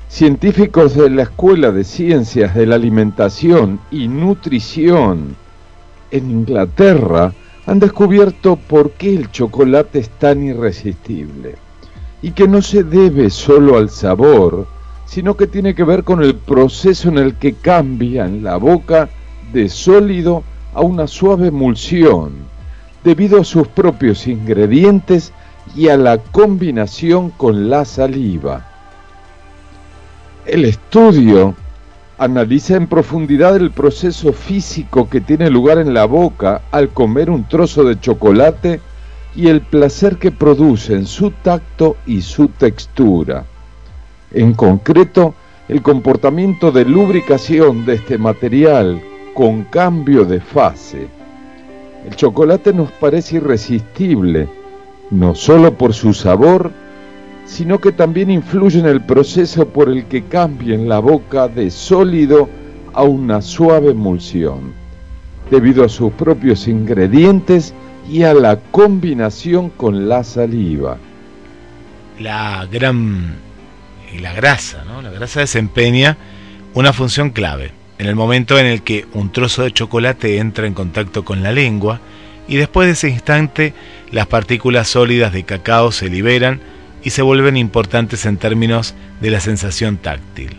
Científicos 0.08 0.94
de 0.94 1.10
la 1.10 1.24
Escuela 1.24 1.72
de 1.72 1.84
Ciencias 1.84 2.54
de 2.54 2.66
la 2.66 2.76
Alimentación 2.76 3.80
y 3.90 4.06
Nutrición 4.06 5.36
en 6.12 6.30
Inglaterra 6.30 7.32
han 7.66 7.80
descubierto 7.80 8.56
por 8.56 8.92
qué 8.92 9.16
el 9.16 9.30
chocolate 9.32 9.98
es 9.98 10.10
tan 10.10 10.44
irresistible 10.44 11.56
y 12.22 12.30
que 12.30 12.46
no 12.46 12.62
se 12.62 12.84
debe 12.84 13.28
solo 13.28 13.76
al 13.76 13.90
sabor, 13.90 14.66
sino 15.14 15.36
que 15.36 15.46
tiene 15.46 15.76
que 15.76 15.84
ver 15.84 16.02
con 16.02 16.24
el 16.24 16.34
proceso 16.34 17.08
en 17.08 17.18
el 17.18 17.34
que 17.36 17.52
cambia 17.52 18.24
en 18.24 18.42
la 18.42 18.56
boca 18.56 19.08
de 19.52 19.68
sólido 19.68 20.42
a 20.74 20.80
una 20.80 21.06
suave 21.06 21.46
emulsión, 21.46 22.32
debido 23.04 23.40
a 23.40 23.44
sus 23.44 23.68
propios 23.68 24.26
ingredientes 24.26 25.32
y 25.76 25.86
a 25.86 25.96
la 25.96 26.18
combinación 26.18 27.30
con 27.30 27.70
la 27.70 27.84
saliva. 27.84 28.66
El 30.46 30.64
estudio 30.64 31.54
analiza 32.18 32.74
en 32.74 32.88
profundidad 32.88 33.54
el 33.54 33.70
proceso 33.70 34.32
físico 34.32 35.08
que 35.08 35.20
tiene 35.20 35.48
lugar 35.48 35.78
en 35.78 35.94
la 35.94 36.06
boca 36.06 36.62
al 36.72 36.88
comer 36.88 37.30
un 37.30 37.44
trozo 37.46 37.84
de 37.84 38.00
chocolate 38.00 38.80
y 39.36 39.46
el 39.46 39.60
placer 39.60 40.16
que 40.16 40.32
produce 40.32 40.92
en 40.92 41.06
su 41.06 41.30
tacto 41.30 41.98
y 42.04 42.20
su 42.20 42.48
textura. 42.48 43.44
En 44.34 44.52
concreto, 44.54 45.34
el 45.68 45.80
comportamiento 45.80 46.72
de 46.72 46.84
lubricación 46.84 47.86
de 47.86 47.94
este 47.94 48.18
material 48.18 49.00
con 49.32 49.62
cambio 49.64 50.24
de 50.24 50.40
fase. 50.40 51.06
El 52.04 52.16
chocolate 52.16 52.72
nos 52.72 52.90
parece 52.90 53.36
irresistible, 53.36 54.48
no 55.12 55.36
solo 55.36 55.74
por 55.74 55.94
su 55.94 56.12
sabor, 56.12 56.72
sino 57.46 57.78
que 57.78 57.92
también 57.92 58.28
influye 58.28 58.80
en 58.80 58.86
el 58.86 59.02
proceso 59.02 59.68
por 59.68 59.88
el 59.88 60.06
que 60.06 60.24
cambia 60.24 60.74
en 60.74 60.88
la 60.88 60.98
boca 60.98 61.46
de 61.46 61.70
sólido 61.70 62.48
a 62.92 63.04
una 63.04 63.40
suave 63.40 63.92
emulsión, 63.92 64.72
debido 65.48 65.84
a 65.84 65.88
sus 65.88 66.12
propios 66.12 66.66
ingredientes 66.66 67.72
y 68.10 68.24
a 68.24 68.34
la 68.34 68.58
combinación 68.72 69.70
con 69.70 70.08
la 70.08 70.24
saliva. 70.24 70.98
La 72.18 72.66
gran 72.70 73.53
la 74.18 74.32
grasa, 74.32 74.84
¿no? 74.84 75.02
La 75.02 75.10
grasa 75.10 75.40
desempeña 75.40 76.16
una 76.74 76.92
función 76.92 77.30
clave 77.30 77.72
en 77.98 78.06
el 78.06 78.16
momento 78.16 78.58
en 78.58 78.66
el 78.66 78.82
que 78.82 79.06
un 79.12 79.30
trozo 79.32 79.62
de 79.62 79.72
chocolate 79.72 80.38
entra 80.38 80.66
en 80.66 80.74
contacto 80.74 81.24
con 81.24 81.42
la 81.42 81.52
lengua 81.52 82.00
y 82.48 82.56
después 82.56 82.86
de 82.86 82.92
ese 82.92 83.08
instante 83.08 83.74
las 84.10 84.26
partículas 84.26 84.88
sólidas 84.88 85.32
de 85.32 85.44
cacao 85.44 85.92
se 85.92 86.08
liberan 86.08 86.60
y 87.02 87.10
se 87.10 87.22
vuelven 87.22 87.56
importantes 87.56 88.26
en 88.26 88.38
términos 88.38 88.94
de 89.20 89.30
la 89.30 89.40
sensación 89.40 89.98
táctil. 89.98 90.56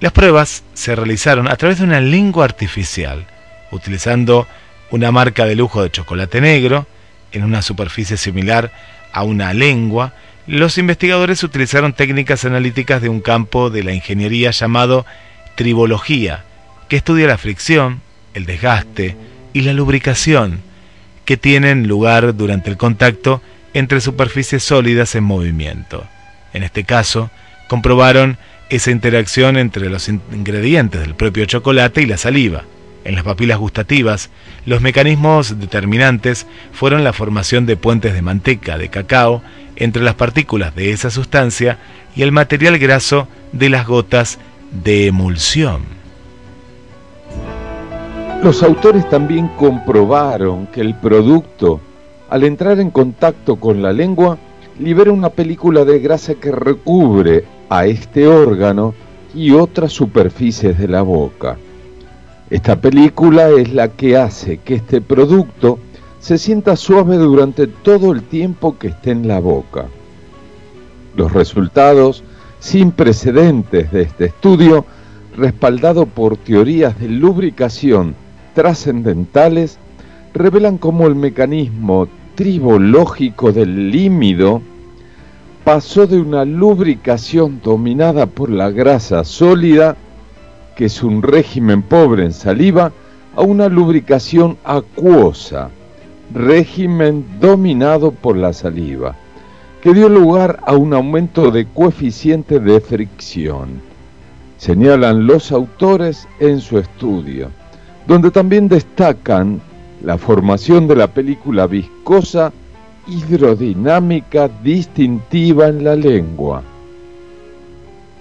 Las 0.00 0.12
pruebas 0.12 0.62
se 0.74 0.94
realizaron 0.94 1.48
a 1.48 1.56
través 1.56 1.78
de 1.78 1.84
una 1.84 2.00
lengua 2.00 2.44
artificial, 2.44 3.26
utilizando 3.70 4.46
una 4.90 5.10
marca 5.10 5.44
de 5.44 5.56
lujo 5.56 5.82
de 5.82 5.90
chocolate 5.90 6.40
negro 6.40 6.86
en 7.32 7.44
una 7.44 7.62
superficie 7.62 8.16
similar 8.16 8.72
a 9.12 9.22
una 9.24 9.52
lengua. 9.52 10.14
Los 10.50 10.78
investigadores 10.78 11.44
utilizaron 11.44 11.92
técnicas 11.92 12.44
analíticas 12.44 13.00
de 13.00 13.08
un 13.08 13.20
campo 13.20 13.70
de 13.70 13.84
la 13.84 13.92
ingeniería 13.92 14.50
llamado 14.50 15.06
tribología, 15.54 16.42
que 16.88 16.96
estudia 16.96 17.28
la 17.28 17.38
fricción, 17.38 18.00
el 18.34 18.46
desgaste 18.46 19.16
y 19.52 19.60
la 19.60 19.72
lubricación 19.72 20.60
que 21.24 21.36
tienen 21.36 21.86
lugar 21.86 22.34
durante 22.36 22.68
el 22.68 22.76
contacto 22.76 23.40
entre 23.74 24.00
superficies 24.00 24.64
sólidas 24.64 25.14
en 25.14 25.22
movimiento. 25.22 26.04
En 26.52 26.64
este 26.64 26.82
caso, 26.82 27.30
comprobaron 27.68 28.36
esa 28.70 28.90
interacción 28.90 29.56
entre 29.56 29.88
los 29.88 30.08
ingredientes 30.08 31.00
del 31.00 31.14
propio 31.14 31.44
chocolate 31.44 32.02
y 32.02 32.06
la 32.06 32.16
saliva. 32.16 32.64
En 33.04 33.14
las 33.14 33.24
papilas 33.24 33.58
gustativas, 33.58 34.30
los 34.66 34.80
mecanismos 34.82 35.58
determinantes 35.58 36.46
fueron 36.72 37.02
la 37.02 37.12
formación 37.12 37.66
de 37.66 37.76
puentes 37.76 38.12
de 38.12 38.22
manteca 38.22 38.76
de 38.78 38.88
cacao 38.88 39.42
entre 39.76 40.02
las 40.02 40.14
partículas 40.14 40.74
de 40.74 40.92
esa 40.92 41.10
sustancia 41.10 41.78
y 42.14 42.22
el 42.22 42.32
material 42.32 42.78
graso 42.78 43.28
de 43.52 43.70
las 43.70 43.86
gotas 43.86 44.38
de 44.70 45.06
emulsión. 45.06 45.82
Los 48.42 48.62
autores 48.62 49.08
también 49.08 49.48
comprobaron 49.48 50.66
que 50.66 50.80
el 50.80 50.94
producto 50.94 51.80
al 52.30 52.44
entrar 52.44 52.78
en 52.78 52.90
contacto 52.90 53.56
con 53.56 53.82
la 53.82 53.92
lengua, 53.92 54.38
libera 54.78 55.12
una 55.12 55.30
película 55.30 55.84
de 55.84 55.98
grasa 55.98 56.34
que 56.36 56.52
recubre 56.52 57.44
a 57.68 57.86
este 57.86 58.26
órgano 58.28 58.94
y 59.34 59.50
otras 59.50 59.92
superficies 59.92 60.78
de 60.78 60.88
la 60.88 61.02
boca. 61.02 61.58
Esta 62.50 62.80
película 62.80 63.48
es 63.50 63.72
la 63.72 63.88
que 63.88 64.16
hace 64.16 64.58
que 64.58 64.74
este 64.74 65.00
producto 65.00 65.78
se 66.18 66.36
sienta 66.36 66.74
suave 66.74 67.16
durante 67.16 67.68
todo 67.68 68.10
el 68.10 68.24
tiempo 68.24 68.76
que 68.76 68.88
esté 68.88 69.12
en 69.12 69.28
la 69.28 69.38
boca. 69.38 69.86
Los 71.14 71.32
resultados 71.32 72.24
sin 72.58 72.90
precedentes 72.90 73.92
de 73.92 74.02
este 74.02 74.26
estudio, 74.26 74.84
respaldado 75.36 76.06
por 76.06 76.36
teorías 76.36 76.98
de 76.98 77.08
lubricación 77.08 78.16
trascendentales, 78.54 79.78
revelan 80.34 80.76
cómo 80.76 81.06
el 81.06 81.14
mecanismo 81.14 82.08
tribológico 82.34 83.52
del 83.52 83.92
límido 83.92 84.60
pasó 85.62 86.08
de 86.08 86.18
una 86.18 86.44
lubricación 86.44 87.60
dominada 87.62 88.26
por 88.26 88.50
la 88.50 88.70
grasa 88.70 89.22
sólida, 89.22 89.96
que 90.80 90.86
es 90.86 91.02
un 91.02 91.22
régimen 91.22 91.82
pobre 91.82 92.24
en 92.24 92.32
saliva, 92.32 92.90
a 93.36 93.42
una 93.42 93.68
lubricación 93.68 94.56
acuosa, 94.64 95.68
régimen 96.32 97.22
dominado 97.38 98.12
por 98.12 98.34
la 98.34 98.54
saliva, 98.54 99.14
que 99.82 99.92
dio 99.92 100.08
lugar 100.08 100.58
a 100.64 100.74
un 100.76 100.94
aumento 100.94 101.50
de 101.50 101.66
coeficiente 101.66 102.60
de 102.60 102.80
fricción. 102.80 103.82
Señalan 104.56 105.26
los 105.26 105.52
autores 105.52 106.26
en 106.38 106.62
su 106.62 106.78
estudio, 106.78 107.50
donde 108.06 108.30
también 108.30 108.66
destacan 108.66 109.60
la 110.02 110.16
formación 110.16 110.88
de 110.88 110.96
la 110.96 111.08
película 111.08 111.66
viscosa 111.66 112.54
hidrodinámica 113.06 114.48
distintiva 114.48 115.68
en 115.68 115.84
la 115.84 115.94
lengua. 115.94 116.62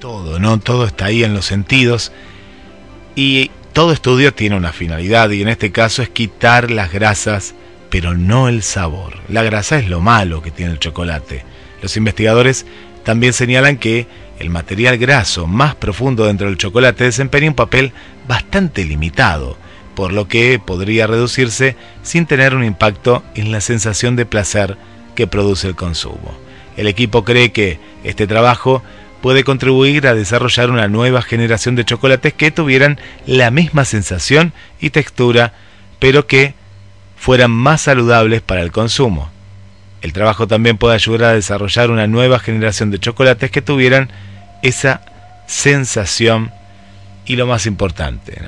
Todo, 0.02 0.40
¿no? 0.40 0.60
Todo 0.60 0.84
está 0.84 1.06
ahí 1.06 1.24
en 1.24 1.34
los 1.34 1.46
sentidos 1.46 2.12
y 3.20 3.52
todo 3.74 3.92
estudio 3.92 4.34
tiene 4.34 4.56
una 4.56 4.72
finalidad 4.72 5.30
y 5.32 5.42
en 5.42 5.50
este 5.50 5.74
caso 5.74 6.02
es 6.02 6.08
quitar 6.08 6.72
las 6.72 6.94
grasas, 6.94 7.54
pero 7.90 8.16
no 8.16 8.48
el 8.48 8.64
sabor. 8.64 9.18
La 9.28 9.44
grasa 9.44 9.78
es 9.78 9.90
lo 9.90 10.00
malo 10.00 10.42
que 10.42 10.52
tiene 10.52 10.72
el 10.72 10.80
chocolate. 10.80 11.44
Los 11.82 11.98
investigadores 11.98 12.66
también 13.04 13.34
señalan 13.34 13.76
que 13.76 14.08
el 14.40 14.50
material 14.50 14.98
graso 14.98 15.48
más 15.48 15.76
profundo 15.76 16.28
dentro 16.28 16.48
del 16.48 16.58
chocolate 16.58 17.04
desempeña 17.04 17.50
un 17.50 17.56
papel 17.56 17.92
bastante 18.26 18.86
limitado 18.86 19.58
por 19.96 20.14
lo 20.14 20.30
que 20.30 20.58
podría 20.66 21.06
reducirse 21.06 21.76
sin 22.04 22.26
tener 22.26 22.56
un 22.56 22.64
impacto 22.64 23.22
en 23.36 23.52
la 23.52 23.60
sensación 23.60 24.16
de 24.16 24.26
placer 24.26 24.78
que 25.14 25.28
produce 25.28 25.68
el 25.68 25.76
consumo. 25.76 26.40
El 26.78 26.88
equipo 26.88 27.26
cree 27.26 27.52
que 27.52 27.82
este 28.06 28.28
trabajo 28.28 28.82
puede 29.22 29.44
contribuir 29.44 30.08
a 30.08 30.16
desarrollar 30.16 30.70
una 30.70 30.88
nueva 30.88 31.22
generación 31.22 31.76
de 31.76 31.86
chocolates 31.86 32.34
que 32.34 32.52
tuvieran 32.52 33.00
la 33.26 33.52
misma 33.52 33.86
sensación 33.86 34.54
y 34.80 34.92
textura, 34.92 35.54
pero 36.00 36.26
que 36.28 36.54
fueran 37.18 37.52
más 37.52 37.82
saludables 37.82 38.42
para 38.42 38.62
el 38.62 38.72
consumo. 38.72 39.30
El 40.02 40.14
trabajo 40.14 40.48
también 40.48 40.78
puede 40.78 40.96
ayudar 40.96 41.32
a 41.32 41.34
desarrollar 41.34 41.92
una 41.92 42.08
nueva 42.08 42.40
generación 42.40 42.92
de 42.92 43.00
chocolates 43.00 43.52
que 43.52 43.62
tuvieran 43.62 44.10
esa 44.64 45.02
sensación 45.48 46.52
y 47.26 47.36
lo 47.36 47.46
más 47.46 47.66
importante, 47.66 48.42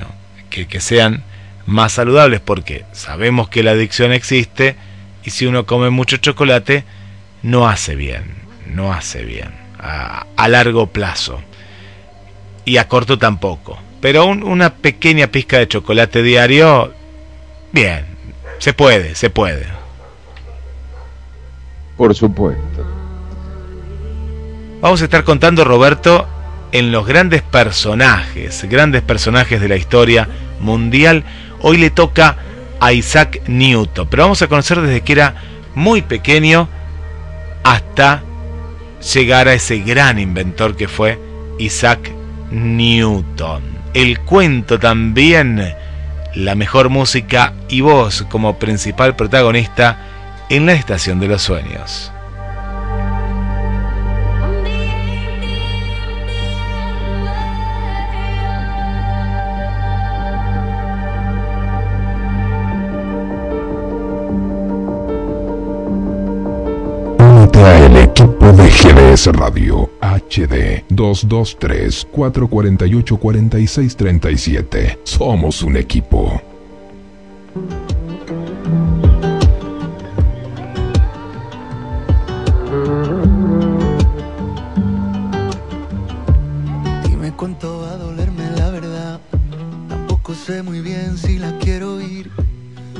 que, 0.48 0.66
que 0.66 0.80
sean 0.80 1.22
más 1.66 1.92
saludables 1.92 2.40
porque 2.40 2.86
sabemos 2.92 3.48
que 3.48 3.62
la 3.62 3.72
adicción 3.72 4.12
existe 4.12 4.76
y 5.22 5.30
si 5.30 5.46
uno 5.46 5.66
come 5.66 5.90
mucho 5.90 6.16
chocolate 6.16 6.84
no 7.42 7.68
hace 7.68 7.94
bien, 7.94 8.24
no 8.66 8.92
hace 8.92 9.22
bien 9.24 9.61
a, 9.82 10.48
largo 10.48 10.86
plazo 10.86 11.40
y 12.64 12.76
a 12.76 12.88
corto 12.88 13.18
tampoco. 13.18 13.78
Pero 14.00 14.26
una 14.26 14.74
pequeña 14.74 15.28
pizca 15.28 15.58
de 15.58 15.68
chocolate 15.68 16.22
diario, 16.22 16.92
bien, 17.72 18.06
se 18.58 18.72
puede, 18.72 19.14
se 19.14 19.30
puede. 19.30 19.66
Por 21.96 22.14
supuesto. 22.14 22.86
Vamos 24.80 25.00
a 25.00 25.04
estar 25.04 25.22
contando, 25.22 25.64
Roberto, 25.64 26.26
en 26.72 26.90
los 26.90 27.06
grandes 27.06 27.42
personajes, 27.42 28.64
grandes 28.68 29.02
personajes 29.02 29.60
de 29.60 29.68
la 29.68 29.76
historia 29.76 30.28
mundial. 30.58 31.22
Hoy 31.60 31.76
le 31.76 31.90
toca 31.90 32.36
a 32.80 32.92
Isaac 32.92 33.42
Newton, 33.46 34.08
pero 34.10 34.24
vamos 34.24 34.42
a 34.42 34.48
conocer 34.48 34.80
desde 34.80 35.02
que 35.02 35.12
era 35.12 35.36
muy 35.76 36.02
pequeño 36.02 36.68
hasta 37.62 38.24
llegar 39.02 39.48
a 39.48 39.54
ese 39.54 39.78
gran 39.78 40.18
inventor 40.18 40.76
que 40.76 40.88
fue 40.88 41.18
Isaac 41.58 42.12
Newton. 42.50 43.62
El 43.94 44.20
cuento 44.20 44.78
también, 44.78 45.74
la 46.34 46.54
mejor 46.54 46.88
música 46.88 47.52
y 47.68 47.80
voz 47.80 48.22
como 48.30 48.58
principal 48.58 49.16
protagonista 49.16 49.98
en 50.48 50.66
la 50.66 50.72
Estación 50.72 51.20
de 51.20 51.28
los 51.28 51.42
Sueños. 51.42 52.12
Equipo 68.52 68.56
de 68.56 68.70
GDS 68.70 69.26
Radio 69.32 69.90
HD 70.00 70.84
223 70.88 72.08
448 72.10 73.16
4637. 73.16 74.98
Somos 75.04 75.62
un 75.62 75.76
equipo. 75.76 76.40
Dime 87.04 87.32
cuánto 87.36 87.80
va 87.80 87.92
a 87.92 87.96
dolerme 87.96 88.50
la 88.56 88.70
verdad. 88.70 89.20
Tampoco 89.88 90.34
sé 90.34 90.62
muy 90.62 90.80
bien 90.80 91.16
si 91.16 91.38
la 91.38 91.56
quiero 91.58 91.94
oír. 91.94 92.30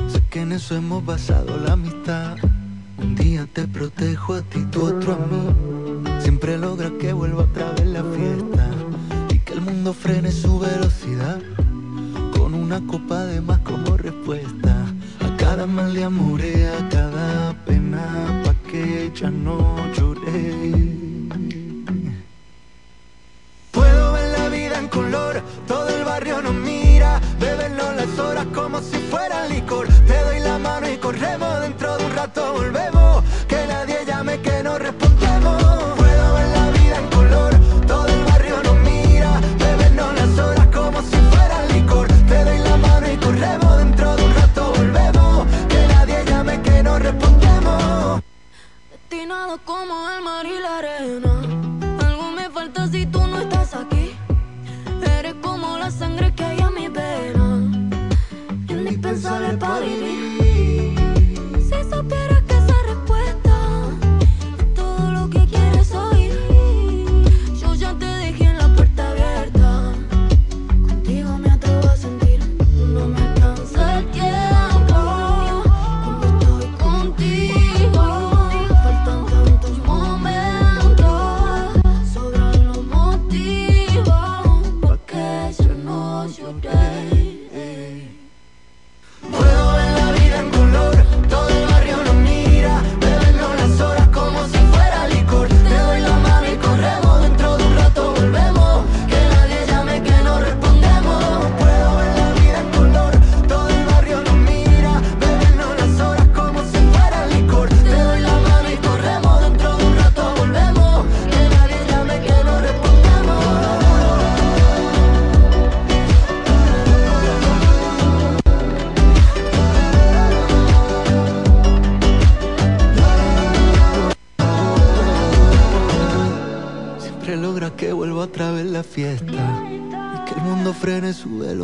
Sé 0.09 0.23
que 0.31 0.41
en 0.41 0.53
eso 0.53 0.77
hemos 0.77 1.05
basado 1.05 1.57
la 1.59 1.73
amistad. 1.73 2.37
Te 3.53 3.69
protejo 3.69 4.35
a 4.35 4.43
ti, 4.43 4.65
tu 4.71 4.83
otro 4.83 5.13
a 5.13 5.17
mí. 5.17 6.23
Siempre 6.23 6.57
logra 6.57 6.91
que 6.99 7.13
vuelva 7.13 7.43
otra 7.43 7.71
vez 7.73 7.87
la 7.87 8.03
fiesta 8.03 8.71
y 9.29 9.39
que 9.41 9.53
el 9.53 9.61
mundo 9.61 9.93
frene 9.93 10.33
su 10.33 10.59
velocidad. 10.59 11.39
Con 12.37 12.55
una 12.55 12.81
copa 12.87 13.27
de 13.27 13.43
más 13.43 13.59
como 13.59 13.99
respuesta 13.99 14.87
a 15.21 15.37
cada 15.37 15.67
mal 15.67 15.93
de 15.93 16.05
amor 16.05 16.41
a 16.41 16.89
cada 16.89 17.53
pena, 17.67 18.43
pa' 18.43 18.55
que 18.71 19.13
ya 19.15 19.31
no 19.31 19.77
lloré. 19.93 20.55
Puedo 23.71 24.13
ver 24.15 24.39
la 24.39 24.49
vida 24.49 24.79
en 24.79 24.89
color, 24.89 25.43
todo 25.67 25.89
el 25.91 26.05
barrio 26.05 26.41
nos 26.41 26.55
mira, 26.55 26.82
las 27.70 28.18
horas 28.18 28.46
como 28.55 28.81
si 28.81 28.96
fuera 29.11 29.46
licor. 29.46 29.87
Te 30.07 30.18
doy 30.25 30.40
la 30.40 30.59
mano 30.59 30.90
y 30.90 30.96
corremos, 30.96 31.61
dentro 31.61 31.96
de 31.96 32.05
un 32.05 32.12
rato 32.12 32.53
volvemos, 32.53 33.25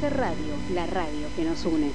Radio, 0.00 0.54
la 0.74 0.86
radio 0.86 1.26
que 1.34 1.44
nos 1.44 1.64
une. 1.66 1.90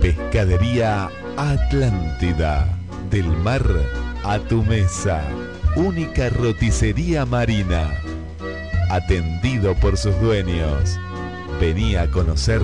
Pescadería 0.00 1.10
Atlántida. 1.36 2.66
Del 3.10 3.26
mar 3.26 3.62
a 4.24 4.38
tu 4.38 4.62
mesa. 4.62 5.22
Única 5.76 6.30
roticería 6.30 7.26
marina. 7.26 7.90
Atendido 8.88 9.74
por 9.74 9.98
sus 9.98 10.18
dueños. 10.18 10.98
Venía 11.60 12.02
a 12.02 12.10
conocer 12.10 12.62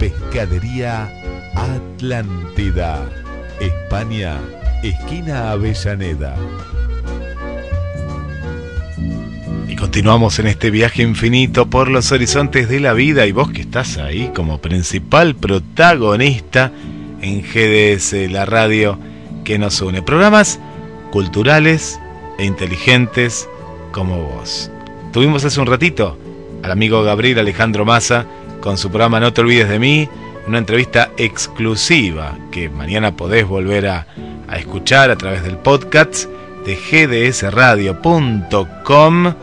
Pescadería 0.00 1.08
Atlántida. 1.54 3.08
España, 3.60 4.40
esquina 4.82 5.52
Avellaneda. 5.52 6.36
Continuamos 9.78 10.38
en 10.38 10.46
este 10.46 10.70
viaje 10.70 11.02
infinito 11.02 11.68
por 11.68 11.88
los 11.88 12.10
horizontes 12.10 12.70
de 12.70 12.80
la 12.80 12.94
vida 12.94 13.26
y 13.26 13.32
vos 13.32 13.50
que 13.50 13.60
estás 13.60 13.98
ahí 13.98 14.30
como 14.34 14.58
principal 14.58 15.34
protagonista 15.34 16.72
en 17.20 17.42
GDS, 17.42 18.30
la 18.30 18.46
radio 18.46 18.98
que 19.44 19.58
nos 19.58 19.82
une. 19.82 20.00
Programas 20.00 20.58
culturales 21.10 22.00
e 22.38 22.46
inteligentes 22.46 23.50
como 23.92 24.24
vos. 24.24 24.70
Tuvimos 25.12 25.44
hace 25.44 25.60
un 25.60 25.66
ratito 25.66 26.16
al 26.62 26.70
amigo 26.70 27.02
Gabriel 27.02 27.40
Alejandro 27.40 27.84
Massa 27.84 28.24
con 28.60 28.78
su 28.78 28.88
programa 28.88 29.20
No 29.20 29.34
te 29.34 29.42
olvides 29.42 29.68
de 29.68 29.78
mí, 29.78 30.08
una 30.46 30.56
entrevista 30.56 31.10
exclusiva 31.18 32.38
que 32.50 32.70
mañana 32.70 33.14
podés 33.14 33.46
volver 33.46 33.88
a 33.88 34.06
escuchar 34.56 35.10
a 35.10 35.16
través 35.16 35.42
del 35.42 35.58
podcast 35.58 36.30
de 36.64 36.76
gdsradio.com 36.76 39.34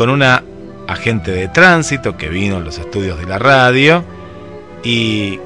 con 0.00 0.08
una 0.08 0.42
agente 0.88 1.30
de 1.30 1.48
tránsito 1.48 2.16
que 2.16 2.30
vino 2.30 2.56
a 2.56 2.60
los 2.60 2.78
estudios 2.78 3.18
de 3.18 3.26
la 3.26 3.38
radio 3.38 4.02
y 4.82 5.38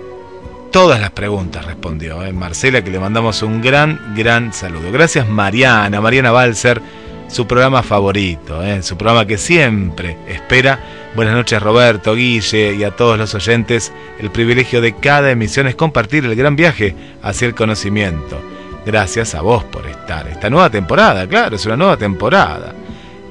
todas 0.70 1.00
las 1.00 1.10
preguntas 1.10 1.64
respondió. 1.64 2.22
¿eh? 2.22 2.32
Marcela, 2.32 2.84
que 2.84 2.92
le 2.92 3.00
mandamos 3.00 3.42
un 3.42 3.60
gran, 3.60 4.14
gran 4.16 4.52
saludo. 4.52 4.92
Gracias 4.92 5.28
Mariana, 5.28 6.00
Mariana 6.00 6.30
Balser, 6.30 6.80
su 7.26 7.48
programa 7.48 7.82
favorito, 7.82 8.62
¿eh? 8.62 8.80
su 8.84 8.96
programa 8.96 9.26
que 9.26 9.38
siempre 9.38 10.18
espera. 10.28 10.78
Buenas 11.16 11.34
noches 11.34 11.60
Roberto, 11.60 12.14
Guille 12.14 12.76
y 12.76 12.84
a 12.84 12.92
todos 12.92 13.18
los 13.18 13.34
oyentes. 13.34 13.92
El 14.20 14.30
privilegio 14.30 14.80
de 14.80 14.94
cada 14.94 15.32
emisión 15.32 15.66
es 15.66 15.74
compartir 15.74 16.26
el 16.26 16.36
gran 16.36 16.54
viaje 16.54 16.94
hacia 17.24 17.48
el 17.48 17.56
conocimiento. 17.56 18.40
Gracias 18.86 19.34
a 19.34 19.40
vos 19.40 19.64
por 19.64 19.84
estar. 19.88 20.28
Esta 20.28 20.48
nueva 20.48 20.70
temporada, 20.70 21.26
claro, 21.26 21.56
es 21.56 21.66
una 21.66 21.76
nueva 21.76 21.96
temporada. 21.96 22.72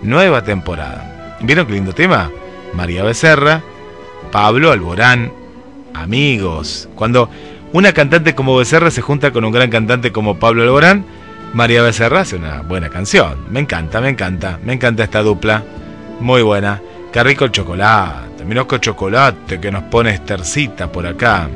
Nueva 0.01 0.43
temporada. 0.43 1.12
¿Vieron 1.43 1.67
qué 1.67 1.73
lindo 1.73 1.91
tema? 1.93 2.31
María 2.73 3.03
Becerra, 3.03 3.61
Pablo 4.31 4.71
Alborán, 4.71 5.31
amigos. 5.93 6.87
Cuando 6.95 7.29
una 7.73 7.91
cantante 7.91 8.33
como 8.33 8.55
Becerra 8.55 8.89
se 8.91 9.01
junta 9.01 9.31
con 9.31 9.43
un 9.43 9.51
gran 9.51 9.69
cantante 9.69 10.13
como 10.13 10.39
Pablo 10.39 10.63
Alborán, 10.63 11.05
María 11.53 11.81
Becerra 11.81 12.21
hace 12.21 12.37
una 12.37 12.61
buena 12.61 12.89
canción. 12.89 13.45
Me 13.49 13.59
encanta, 13.59 13.99
me 13.99 14.07
encanta, 14.07 14.57
me 14.63 14.71
encanta 14.71 15.03
esta 15.03 15.21
dupla. 15.21 15.63
Muy 16.21 16.41
buena. 16.43 16.81
Qué 17.11 17.21
rico 17.21 17.43
el 17.43 17.51
chocolate. 17.51 18.45
Mirá 18.45 18.65
qué 18.65 18.79
chocolate 18.79 19.59
que 19.59 19.69
nos 19.69 19.83
pone 19.83 20.11
Estercita 20.11 20.89
por 20.89 21.05
acá. 21.05 21.49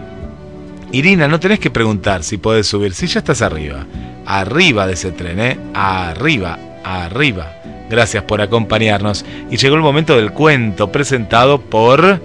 Irina, 0.91 1.29
no 1.29 1.39
tenés 1.39 1.59
que 1.59 1.71
preguntar 1.71 2.23
si 2.23 2.37
podés 2.37 2.67
subir, 2.67 2.93
si 2.93 3.07
ya 3.07 3.19
estás 3.19 3.41
arriba. 3.41 3.85
Arriba 4.25 4.85
de 4.85 4.93
ese 4.93 5.13
tren, 5.13 5.39
¿eh? 5.39 5.57
Arriba, 5.73 6.59
arriba. 6.83 7.56
Gracias 7.89 8.23
por 8.23 8.41
acompañarnos. 8.41 9.25
Y 9.49 9.57
llegó 9.57 9.75
el 9.75 9.81
momento 9.81 10.15
del 10.17 10.31
cuento 10.31 10.91
presentado 10.91 11.61
por 11.61 12.21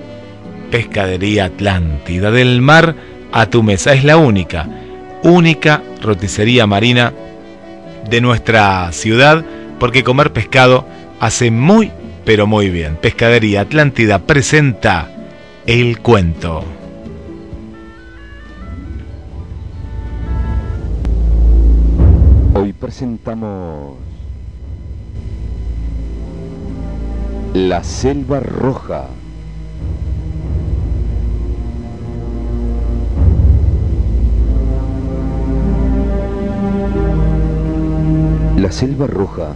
Pescadería 0.70 1.46
Atlántida. 1.46 2.30
Del 2.30 2.60
mar 2.60 2.94
a 3.32 3.46
tu 3.46 3.62
mesa. 3.62 3.92
Es 3.92 4.04
la 4.04 4.16
única, 4.16 4.68
única 5.22 5.82
roticería 6.00 6.66
marina 6.66 7.12
de 8.08 8.20
nuestra 8.20 8.90
ciudad 8.92 9.44
porque 9.78 10.04
comer 10.04 10.32
pescado 10.32 10.86
hace 11.18 11.50
muy, 11.50 11.90
pero 12.24 12.46
muy 12.46 12.70
bien. 12.70 12.96
Pescadería 12.96 13.62
Atlántida 13.62 14.20
presenta 14.20 15.10
el 15.66 15.98
cuento. 15.98 16.64
Hoy 22.54 22.72
presentamos 22.72 24.11
La 27.54 27.84
Selva 27.84 28.40
Roja. 28.40 29.08
La 38.56 38.72
Selva 38.72 39.06
Roja 39.06 39.54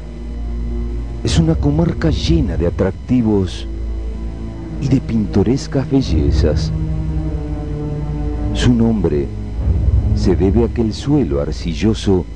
es 1.25 1.39
una 1.39 1.55
comarca 1.55 2.11
llena 2.11 2.59
de 2.59 2.67
atractivos 2.67 3.67
y 4.83 4.89
de 4.89 5.01
pintorescas 5.01 5.91
bellezas. 5.91 6.71
Su 8.53 8.75
nombre 8.75 9.27
se 10.17 10.37
debe 10.37 10.65
a 10.65 10.69
que 10.69 10.83
el 10.83 10.93
suelo 10.93 11.41
arcilloso 11.41 12.27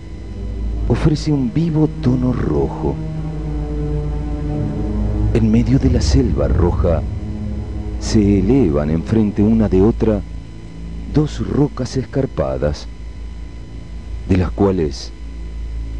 ofrece 0.89 1.31
un 1.31 1.53
vivo 1.53 1.87
tono 2.01 2.33
rojo. 2.33 2.95
En 5.33 5.49
medio 5.49 5.79
de 5.79 5.91
la 5.91 6.01
selva 6.01 6.49
roja 6.49 7.03
se 8.01 8.41
elevan 8.41 8.91
enfrente 8.91 9.45
una 9.45 9.69
de 9.69 9.81
otra 9.81 10.23
dos 11.15 11.47
rocas 11.49 11.97
escarpadas, 11.97 12.89
de 14.29 14.37
las 14.37 14.51
cuales 14.51 15.13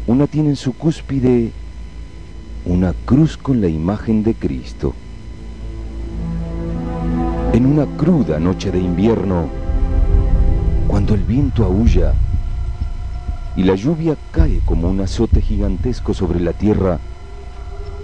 una 0.05 0.27
tiene 0.27 0.49
en 0.49 0.55
su 0.57 0.73
cúspide 0.73 1.51
una 2.65 2.93
cruz 3.05 3.37
con 3.37 3.61
la 3.61 3.69
imagen 3.69 4.21
de 4.21 4.33
Cristo. 4.33 4.93
En 7.53 7.65
una 7.65 7.85
cruda 7.97 8.37
noche 8.37 8.69
de 8.69 8.79
invierno, 8.79 9.47
cuando 10.89 11.13
el 11.13 11.23
viento 11.23 11.63
aúlla 11.63 12.13
y 13.55 13.63
la 13.63 13.75
lluvia 13.75 14.17
cae 14.31 14.59
como 14.65 14.89
un 14.89 14.99
azote 14.99 15.41
gigantesco 15.41 16.13
sobre 16.13 16.41
la 16.41 16.51
tierra, 16.51 16.99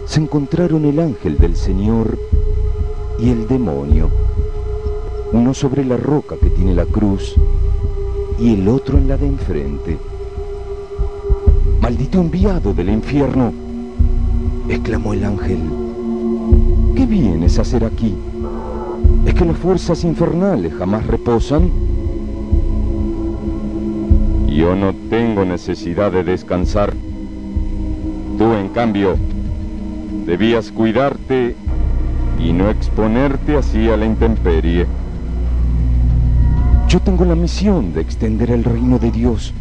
se 0.08 0.22
encontraron 0.22 0.86
el 0.86 1.00
ángel 1.00 1.38
del 1.38 1.56
Señor 1.56 2.17
y 3.20 3.30
el 3.30 3.48
demonio, 3.48 4.10
uno 5.34 5.54
sobre 5.54 5.84
la 5.84 5.98
roca 5.98 6.38
que 6.41 6.50
tiene 6.50 6.74
la 6.74 6.86
cruz 6.86 7.36
y 8.39 8.54
el 8.54 8.67
otro 8.70 8.98
en 8.98 9.10
la 9.10 9.17
de 9.17 9.28
enfrente. 9.28 9.98
Maldito 11.82 12.22
enviado 12.22 12.74
del 12.74 12.89
infierno, 12.89 13.52
exclamó 14.70 15.13
el 15.13 15.26
ángel, 15.26 15.60
¿qué 16.96 17.06
vienes 17.06 17.60
a 17.60 17.63
hacer 17.63 17.84
aquí? 17.84 18.15
¿Es 19.26 19.34
que 19.34 19.46
las 19.46 19.58
fuerzas 19.58 20.06
infernales 20.06 20.74
jamás 20.74 21.06
reposan? 21.06 21.70
Yo 24.48 24.74
no 24.74 24.93
tengo 25.10 25.43
necesidad 25.43 26.13
de 26.13 26.24
descansar. 26.24 26.93
Tú, 28.38 28.54
en 28.54 28.70
cambio, 28.70 29.15
debías 30.28 30.74
cuidarte 30.74 31.56
y 32.38 32.52
no 32.52 32.70
exponerte 32.70 33.56
así 33.56 33.90
a 33.90 33.96
la 33.96 34.06
intemperie. 34.06 34.86
Yo 36.90 37.00
tengo 37.00 37.24
la 37.24 37.36
misión 37.36 37.94
de 37.94 38.02
extender 38.02 38.52
el 38.52 38.66
reino 38.66 39.00
de 39.00 39.10
Dios 39.10 39.54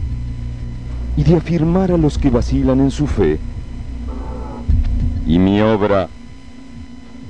y 1.16 1.22
de 1.22 1.36
afirmar 1.36 1.92
a 1.92 1.96
los 1.96 2.18
que 2.18 2.30
vacilan 2.30 2.80
en 2.80 2.90
su 2.90 3.06
fe. 3.06 3.38
Y 5.24 5.38
mi 5.38 5.60
obra 5.60 6.08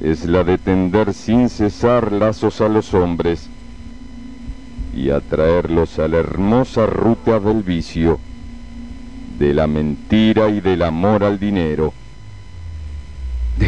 es 0.02 0.24
la 0.24 0.42
de 0.42 0.56
tender 0.56 1.12
sin 1.12 1.50
cesar 1.50 2.12
lazos 2.12 2.62
a 2.62 2.68
los 2.68 2.94
hombres 2.94 3.50
y 4.94 5.10
atraerlos 5.10 5.98
a 5.98 6.08
la 6.08 6.16
hermosa 6.16 6.86
ruta 6.86 7.38
del 7.38 7.62
vicio, 7.62 8.18
de 9.38 9.52
la 9.52 9.66
mentira 9.66 10.48
y 10.48 10.62
del 10.62 10.82
amor 10.82 11.22
al 11.22 11.38
dinero. 11.38 11.92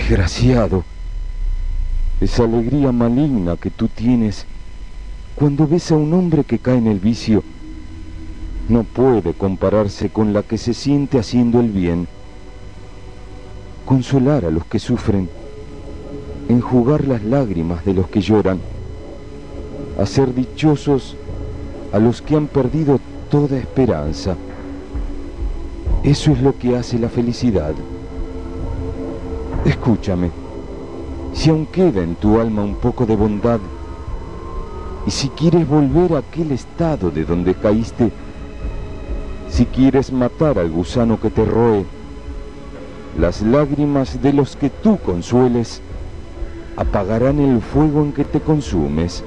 Desgraciado, 0.08 0.84
esa 2.18 2.44
alegría 2.44 2.92
maligna 2.92 3.58
que 3.58 3.68
tú 3.68 3.88
tienes 3.88 4.46
cuando 5.34 5.66
ves 5.66 5.92
a 5.92 5.96
un 5.96 6.14
hombre 6.14 6.44
que 6.44 6.58
cae 6.58 6.78
en 6.78 6.86
el 6.86 6.98
vicio 6.98 7.44
no 8.70 8.84
puede 8.84 9.34
compararse 9.34 10.08
con 10.08 10.32
la 10.32 10.42
que 10.42 10.56
se 10.56 10.72
siente 10.72 11.18
haciendo 11.18 11.60
el 11.60 11.68
bien. 11.68 12.08
consolar 13.84 14.46
a 14.46 14.50
los 14.50 14.64
que 14.64 14.78
sufren, 14.78 15.28
enjugar 16.48 17.06
las 17.06 17.22
lágrimas 17.22 17.84
de 17.84 17.92
los 17.92 18.08
que 18.08 18.22
lloran, 18.22 18.60
hacer 20.00 20.34
dichosos 20.34 21.16
a 21.92 21.98
los 21.98 22.22
que 22.22 22.34
han 22.34 22.46
perdido 22.46 22.98
toda 23.30 23.58
esperanza. 23.58 24.36
Eso 26.02 26.32
es 26.32 26.40
lo 26.40 26.58
que 26.58 26.78
hace 26.78 26.98
la 26.98 27.10
felicidad. 27.10 27.74
Escúchame, 29.64 30.30
si 31.32 31.50
aún 31.50 31.66
queda 31.66 32.02
en 32.02 32.14
tu 32.14 32.40
alma 32.40 32.62
un 32.62 32.76
poco 32.76 33.06
de 33.06 33.16
bondad, 33.16 33.60
y 35.06 35.10
si 35.10 35.28
quieres 35.30 35.68
volver 35.68 36.14
a 36.14 36.18
aquel 36.18 36.52
estado 36.52 37.10
de 37.10 37.24
donde 37.24 37.54
caíste, 37.54 38.10
si 39.48 39.66
quieres 39.66 40.12
matar 40.12 40.58
al 40.58 40.70
gusano 40.70 41.20
que 41.20 41.30
te 41.30 41.44
roe, 41.44 41.84
las 43.18 43.42
lágrimas 43.42 44.22
de 44.22 44.32
los 44.32 44.54
que 44.54 44.70
tú 44.70 44.98
consueles 44.98 45.82
apagarán 46.76 47.40
el 47.40 47.60
fuego 47.60 48.02
en 48.02 48.12
que 48.12 48.24
te 48.24 48.40
consumes. 48.40 49.24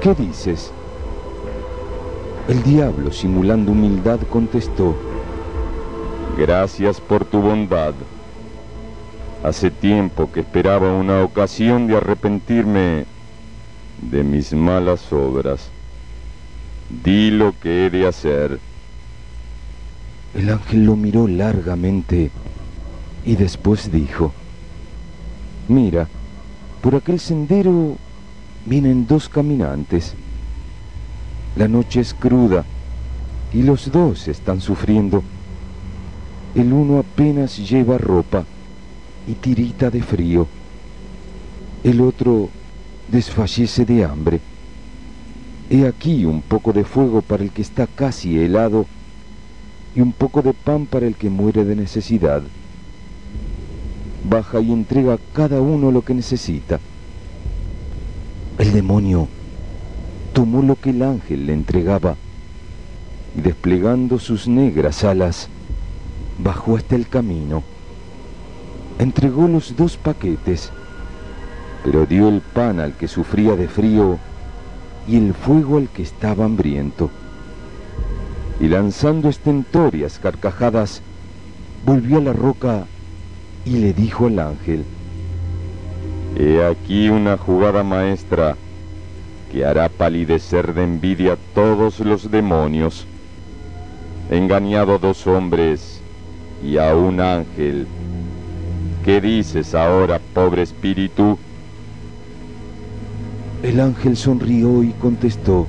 ¿Qué 0.00 0.14
dices? 0.14 0.70
El 2.46 2.62
diablo, 2.62 3.10
simulando 3.10 3.72
humildad, 3.72 4.20
contestó, 4.30 4.94
Gracias 6.36 7.00
por 7.00 7.24
tu 7.24 7.40
bondad. 7.40 7.94
Hace 9.44 9.70
tiempo 9.70 10.32
que 10.32 10.40
esperaba 10.40 10.92
una 10.92 11.22
ocasión 11.22 11.86
de 11.86 11.96
arrepentirme 11.96 13.06
de 14.02 14.24
mis 14.24 14.52
malas 14.52 15.12
obras. 15.12 15.68
Di 17.04 17.30
lo 17.30 17.54
que 17.60 17.86
he 17.86 17.90
de 17.90 18.08
hacer. 18.08 18.58
El 20.34 20.50
ángel 20.50 20.84
lo 20.84 20.96
miró 20.96 21.28
largamente 21.28 22.32
y 23.24 23.36
después 23.36 23.92
dijo, 23.92 24.32
Mira, 25.68 26.08
por 26.82 26.96
aquel 26.96 27.20
sendero 27.20 27.96
vienen 28.66 29.06
dos 29.06 29.28
caminantes. 29.28 30.14
La 31.54 31.68
noche 31.68 32.00
es 32.00 32.12
cruda 32.12 32.64
y 33.52 33.62
los 33.62 33.92
dos 33.92 34.26
están 34.26 34.60
sufriendo. 34.60 35.22
El 36.56 36.72
uno 36.72 36.98
apenas 36.98 37.56
lleva 37.56 37.98
ropa 37.98 38.44
y 39.28 39.34
tirita 39.34 39.90
de 39.90 40.02
frío. 40.02 40.48
El 41.84 42.00
otro 42.00 42.48
desfallece 43.08 43.84
de 43.84 44.04
hambre. 44.04 44.40
He 45.68 45.86
aquí 45.86 46.24
un 46.24 46.40
poco 46.40 46.72
de 46.72 46.84
fuego 46.84 47.20
para 47.20 47.44
el 47.44 47.50
que 47.50 47.60
está 47.60 47.86
casi 47.86 48.38
helado 48.38 48.86
y 49.94 50.00
un 50.00 50.12
poco 50.12 50.40
de 50.40 50.54
pan 50.54 50.86
para 50.86 51.06
el 51.06 51.14
que 51.14 51.28
muere 51.28 51.66
de 51.66 51.76
necesidad. 51.76 52.42
Baja 54.28 54.60
y 54.60 54.72
entrega 54.72 55.14
a 55.14 55.18
cada 55.34 55.60
uno 55.60 55.92
lo 55.92 56.02
que 56.02 56.14
necesita. 56.14 56.80
El 58.58 58.72
demonio 58.72 59.28
tomó 60.32 60.62
lo 60.62 60.76
que 60.76 60.90
el 60.90 61.02
ángel 61.02 61.46
le 61.46 61.52
entregaba 61.52 62.16
y 63.36 63.42
desplegando 63.42 64.18
sus 64.18 64.48
negras 64.48 65.04
alas, 65.04 65.48
bajó 66.38 66.76
hasta 66.76 66.96
el 66.96 67.08
camino. 67.08 67.62
Entregó 68.98 69.46
los 69.46 69.76
dos 69.76 69.96
paquetes, 69.96 70.72
pero 71.84 72.04
dio 72.04 72.28
el 72.28 72.40
pan 72.40 72.80
al 72.80 72.94
que 72.94 73.06
sufría 73.06 73.54
de 73.54 73.68
frío 73.68 74.18
y 75.06 75.16
el 75.16 75.34
fuego 75.34 75.78
al 75.78 75.88
que 75.88 76.02
estaba 76.02 76.44
hambriento. 76.44 77.10
Y 78.60 78.66
lanzando 78.66 79.28
estentorias 79.28 80.18
carcajadas, 80.18 81.00
volvió 81.86 82.18
a 82.18 82.22
la 82.22 82.32
roca 82.32 82.86
y 83.64 83.78
le 83.78 83.92
dijo 83.92 84.26
al 84.26 84.40
ángel, 84.40 84.84
He 86.36 86.64
aquí 86.64 87.08
una 87.08 87.36
jugada 87.36 87.82
maestra 87.82 88.56
que 89.50 89.64
hará 89.64 89.88
palidecer 89.88 90.74
de 90.74 90.84
envidia 90.84 91.34
a 91.34 91.38
todos 91.54 92.00
los 92.00 92.30
demonios. 92.30 93.06
Engañado 94.30 94.96
a 94.96 94.98
dos 94.98 95.26
hombres 95.26 96.00
y 96.62 96.76
a 96.78 96.94
un 96.94 97.20
ángel. 97.20 97.86
¿Qué 99.08 99.22
dices 99.22 99.74
ahora, 99.74 100.20
pobre 100.34 100.60
espíritu? 100.60 101.38
El 103.62 103.80
ángel 103.80 104.18
sonrió 104.18 104.82
y 104.84 104.90
contestó, 104.92 105.66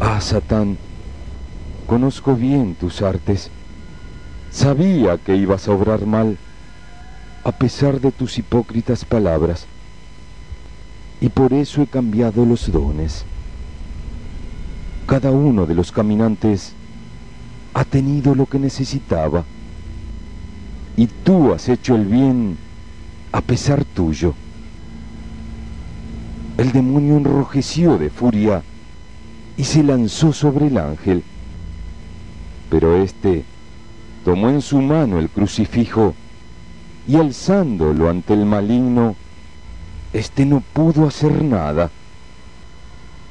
Ah, 0.00 0.20
Satán, 0.20 0.78
conozco 1.88 2.36
bien 2.36 2.76
tus 2.76 3.02
artes. 3.02 3.50
Sabía 4.52 5.18
que 5.18 5.34
ibas 5.34 5.66
a 5.66 5.72
obrar 5.72 6.06
mal, 6.06 6.38
a 7.42 7.50
pesar 7.50 8.00
de 8.00 8.12
tus 8.12 8.38
hipócritas 8.38 9.04
palabras, 9.04 9.66
y 11.20 11.28
por 11.28 11.52
eso 11.52 11.82
he 11.82 11.88
cambiado 11.88 12.46
los 12.46 12.70
dones. 12.70 13.24
Cada 15.08 15.32
uno 15.32 15.66
de 15.66 15.74
los 15.74 15.90
caminantes 15.90 16.72
ha 17.74 17.84
tenido 17.84 18.36
lo 18.36 18.46
que 18.46 18.60
necesitaba, 18.60 19.42
y 20.96 21.06
tú 21.06 21.52
has 21.52 21.68
hecho 21.68 21.96
el 21.96 22.04
bien 22.04 22.56
a 23.32 23.40
pesar 23.40 23.84
tuyo. 23.84 24.34
El 26.56 26.70
demonio 26.72 27.16
enrojeció 27.16 27.98
de 27.98 28.10
furia 28.10 28.62
y 29.56 29.64
se 29.64 29.82
lanzó 29.82 30.32
sobre 30.32 30.68
el 30.68 30.78
ángel, 30.78 31.24
pero 32.70 32.96
éste 33.02 33.44
tomó 34.24 34.48
en 34.48 34.62
su 34.62 34.80
mano 34.80 35.18
el 35.18 35.28
crucifijo 35.28 36.14
y 37.06 37.16
alzándolo 37.16 38.08
ante 38.08 38.34
el 38.34 38.46
maligno, 38.46 39.16
éste 40.12 40.46
no 40.46 40.62
pudo 40.72 41.06
hacer 41.06 41.42
nada. 41.42 41.90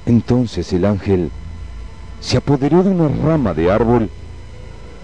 Entonces 0.06 0.72
el 0.74 0.86
ángel 0.86 1.32
se 2.20 2.38
apoderó 2.38 2.84
de 2.84 2.92
una 2.92 3.08
rama 3.08 3.54
de 3.54 3.72
árbol 3.72 4.10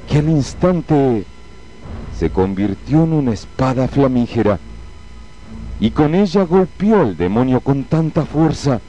que 0.10 0.18
al 0.18 0.30
instante 0.30 1.26
se 2.20 2.32
convirtió 2.32 3.06
en 3.06 3.14
una 3.14 3.32
espada 3.32 3.88
flamígera 3.88 4.60
y 5.80 5.92
con 5.92 6.16
ella 6.16 6.44
golpeó 6.44 7.00
al 7.00 7.16
demonio 7.16 7.62
con 7.62 7.86
tanta 7.86 8.26
fuerza 8.26 8.82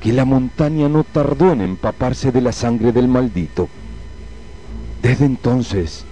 que 0.00 0.12
la 0.12 0.24
montaña 0.24 0.88
no 0.88 1.02
tardó 1.02 1.50
en 1.50 1.62
empaparse 1.62 2.30
de 2.30 2.40
la 2.40 2.52
sangre 2.52 2.92
del 2.92 3.08
maldito. 3.08 3.68
Desde 5.02 5.24
entonces, 5.24 6.04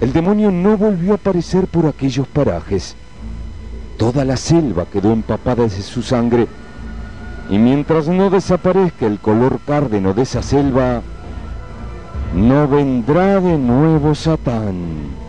el 0.00 0.14
demonio 0.14 0.50
no 0.50 0.78
volvió 0.78 1.12
a 1.12 1.16
aparecer 1.16 1.66
por 1.66 1.84
aquellos 1.84 2.26
parajes. 2.26 2.96
Toda 3.98 4.24
la 4.24 4.38
selva 4.38 4.86
quedó 4.86 5.12
empapada 5.12 5.64
de 5.64 5.82
su 5.82 6.00
sangre, 6.00 6.48
y 7.50 7.58
mientras 7.58 8.08
no 8.08 8.30
desaparezca 8.30 9.04
el 9.04 9.18
color 9.18 9.60
cárdeno 9.66 10.14
de 10.14 10.22
esa 10.22 10.42
selva, 10.42 11.02
no 12.34 12.66
vendrá 12.66 13.38
de 13.38 13.58
nuevo 13.58 14.14
Satán. 14.14 15.21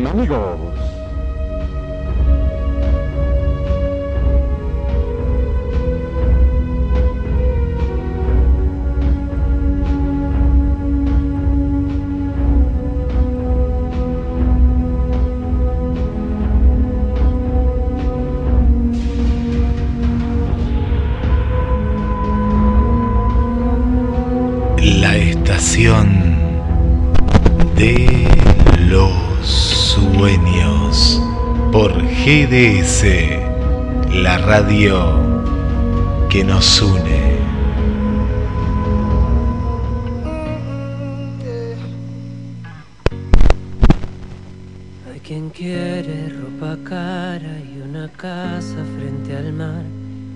Próxima, 0.00 0.10
amigos. 0.10 0.73
GDS, 32.44 33.04
la 34.22 34.36
radio 34.36 34.98
que 36.28 36.44
nos 36.44 36.82
une. 36.82 37.38
Hay 45.10 45.20
quien 45.20 45.48
quiere 45.48 46.28
ropa 46.28 46.76
cara 46.84 47.58
y 47.60 47.80
una 47.80 48.08
casa 48.12 48.84
frente 48.94 49.34
al 49.34 49.54
mar, 49.54 49.84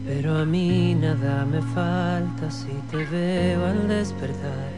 pero 0.06 0.38
a 0.38 0.46
mí 0.46 0.94
nada 0.94 1.44
me 1.44 1.60
falta 1.60 2.50
si 2.50 2.72
te 2.90 3.04
veo 3.04 3.66
al 3.66 3.86
despertar. 3.86 4.70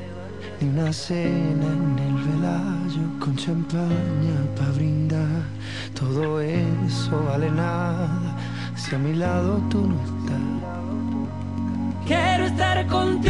Una 0.61 0.93
cena 0.93 1.68
en 1.78 1.97
el 2.07 2.14
velayo 2.24 3.20
con 3.20 3.37
champaña 3.37 4.39
para 4.57 4.72
brindar. 4.72 5.49
Todo 6.01 6.40
eso 6.40 7.22
vale 7.28 7.51
nada 7.51 8.09
si 8.74 8.94
a 8.94 8.98
mi 8.98 9.12
lado 9.12 9.61
tú 9.68 9.86
no 9.86 9.94
estás. 10.03 10.40
Quiero 12.07 12.44
estar 12.46 12.86
contigo 12.86 13.30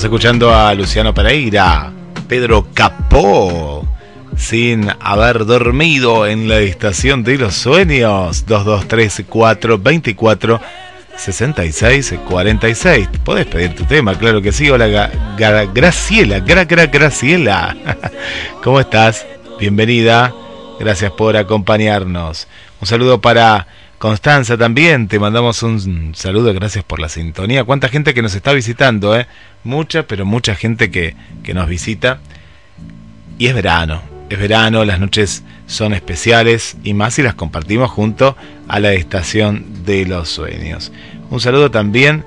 Estamos 0.00 0.14
escuchando 0.14 0.54
a 0.54 0.74
Luciano 0.74 1.12
Pereira, 1.12 1.92
Pedro 2.26 2.68
Capó, 2.72 3.86
sin 4.34 4.88
haber 4.98 5.44
dormido 5.44 6.26
en 6.26 6.48
la 6.48 6.58
estación 6.60 7.22
de 7.22 7.36
los 7.36 7.54
sueños. 7.54 8.46
223 8.46 9.26
424 9.28 10.58
66 11.18 12.14
46. 12.26 13.08
Podés 13.22 13.44
pedir 13.44 13.74
tu 13.74 13.84
tema, 13.84 14.14
claro 14.14 14.40
que 14.40 14.52
sí. 14.52 14.70
Hola, 14.70 15.10
Graciela, 15.74 16.40
Gra, 16.40 16.64
Gra, 16.64 16.86
Graciela. 16.86 17.76
¿Cómo 18.64 18.80
estás? 18.80 19.26
Bienvenida. 19.58 20.32
Gracias 20.78 21.12
por 21.12 21.36
acompañarnos. 21.36 22.48
Un 22.80 22.86
saludo 22.86 23.20
para 23.20 23.66
Constanza 24.00 24.56
también. 24.56 25.08
Te 25.08 25.18
mandamos 25.18 25.62
un 25.62 26.14
saludo. 26.14 26.54
Gracias 26.54 26.82
por 26.84 27.00
la 27.00 27.10
sintonía. 27.10 27.64
Cuánta 27.64 27.90
gente 27.90 28.14
que 28.14 28.22
nos 28.22 28.34
está 28.34 28.54
visitando, 28.54 29.14
¿eh? 29.14 29.26
Mucha, 29.62 30.04
pero 30.06 30.24
mucha 30.24 30.54
gente 30.54 30.90
que, 30.90 31.14
que 31.42 31.52
nos 31.52 31.68
visita. 31.68 32.18
Y 33.38 33.48
es 33.48 33.54
verano. 33.54 34.00
Es 34.30 34.38
verano, 34.38 34.86
las 34.86 35.00
noches 35.00 35.42
son 35.66 35.92
especiales 35.92 36.78
y 36.82 36.94
más 36.94 37.12
si 37.14 37.22
las 37.22 37.34
compartimos 37.34 37.90
junto 37.90 38.36
a 38.68 38.80
la 38.80 38.94
estación 38.94 39.84
de 39.84 40.06
los 40.06 40.30
sueños. 40.30 40.92
Un 41.28 41.40
saludo 41.40 41.70
también 41.70 42.24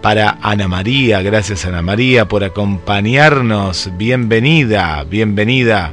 para 0.00 0.38
Ana 0.40 0.68
María. 0.68 1.20
Gracias 1.20 1.66
Ana 1.66 1.82
María 1.82 2.28
por 2.28 2.44
acompañarnos. 2.44 3.90
Bienvenida, 3.98 5.04
bienvenida. 5.04 5.92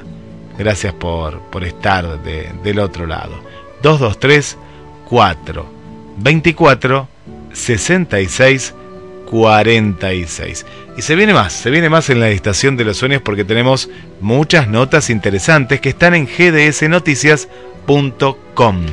Gracias 0.58 0.94
por, 0.94 1.42
por 1.50 1.66
estar 1.66 2.24
de- 2.24 2.50
del 2.64 2.80
otro 2.80 3.06
lado. 3.08 3.44
223 3.82 4.58
4 5.10 5.66
24 6.18 7.08
66 7.54 8.74
46. 9.30 10.66
Y 10.98 11.02
se 11.02 11.16
viene 11.16 11.34
más, 11.34 11.54
se 11.54 11.70
viene 11.70 11.90
más 11.90 12.10
en 12.10 12.20
la 12.20 12.30
estación 12.30 12.78
de 12.78 12.86
los 12.86 12.98
sueños 12.98 13.22
porque 13.22 13.44
tenemos 13.44 13.90
muchas 14.22 14.68
notas 14.68 15.10
interesantes 15.10 15.82
que 15.82 15.90
están 15.90 16.16
en 16.16 16.28
gdsnoticias.com. 16.28 18.86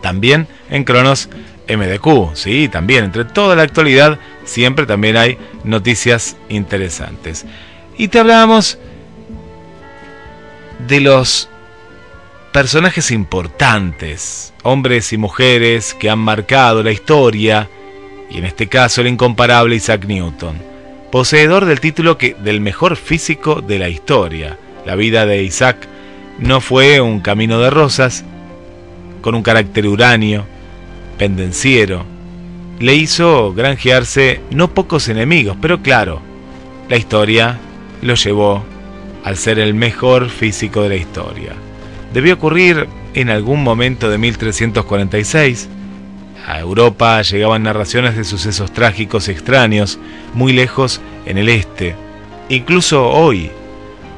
También 0.00 0.48
en 0.70 0.84
Cronos 0.84 1.28
MDQ, 1.68 2.34
sí, 2.34 2.68
también 2.68 3.04
entre 3.04 3.24
toda 3.24 3.54
la 3.54 3.62
actualidad 3.62 4.18
siempre 4.44 4.86
también 4.86 5.16
hay 5.16 5.38
noticias 5.64 6.36
interesantes. 6.48 7.44
Y 7.96 8.08
te 8.08 8.18
hablábamos 8.18 8.78
de 10.88 11.00
los 11.00 11.48
personajes 12.52 13.10
importantes, 13.10 14.52
hombres 14.62 15.12
y 15.14 15.16
mujeres 15.16 15.94
que 15.94 16.10
han 16.10 16.18
marcado 16.18 16.82
la 16.82 16.92
historia, 16.92 17.68
y 18.30 18.38
en 18.38 18.44
este 18.44 18.68
caso 18.68 19.00
el 19.00 19.08
incomparable 19.08 19.76
Isaac 19.76 20.04
Newton, 20.06 20.56
poseedor 21.10 21.64
del 21.64 21.80
título 21.80 22.18
que, 22.18 22.34
del 22.34 22.60
mejor 22.60 22.96
físico 22.96 23.62
de 23.62 23.78
la 23.78 23.88
historia. 23.88 24.58
La 24.84 24.96
vida 24.96 25.24
de 25.24 25.42
Isaac 25.42 25.88
no 26.38 26.60
fue 26.60 27.00
un 27.00 27.20
camino 27.20 27.58
de 27.58 27.70
rosas, 27.70 28.24
con 29.22 29.34
un 29.34 29.42
carácter 29.42 29.86
uranio, 29.86 30.44
pendenciero, 31.16 32.04
le 32.80 32.96
hizo 32.96 33.54
granjearse 33.54 34.40
no 34.50 34.74
pocos 34.74 35.08
enemigos, 35.08 35.56
pero 35.60 35.82
claro, 35.82 36.20
la 36.88 36.96
historia 36.96 37.58
lo 38.02 38.14
llevó 38.14 38.64
al 39.24 39.36
ser 39.36 39.58
el 39.58 39.72
mejor 39.72 40.28
físico 40.28 40.82
de 40.82 40.88
la 40.88 40.96
historia. 40.96 41.52
Debió 42.12 42.34
ocurrir 42.34 42.88
en 43.14 43.30
algún 43.30 43.62
momento 43.62 44.10
de 44.10 44.18
1346. 44.18 45.68
A 46.46 46.58
Europa 46.58 47.22
llegaban 47.22 47.62
narraciones 47.62 48.16
de 48.16 48.24
sucesos 48.24 48.72
trágicos 48.72 49.28
y 49.28 49.30
extraños, 49.30 49.98
muy 50.34 50.52
lejos 50.52 51.00
en 51.24 51.38
el 51.38 51.48
este. 51.48 51.94
Incluso 52.48 53.08
hoy, 53.08 53.50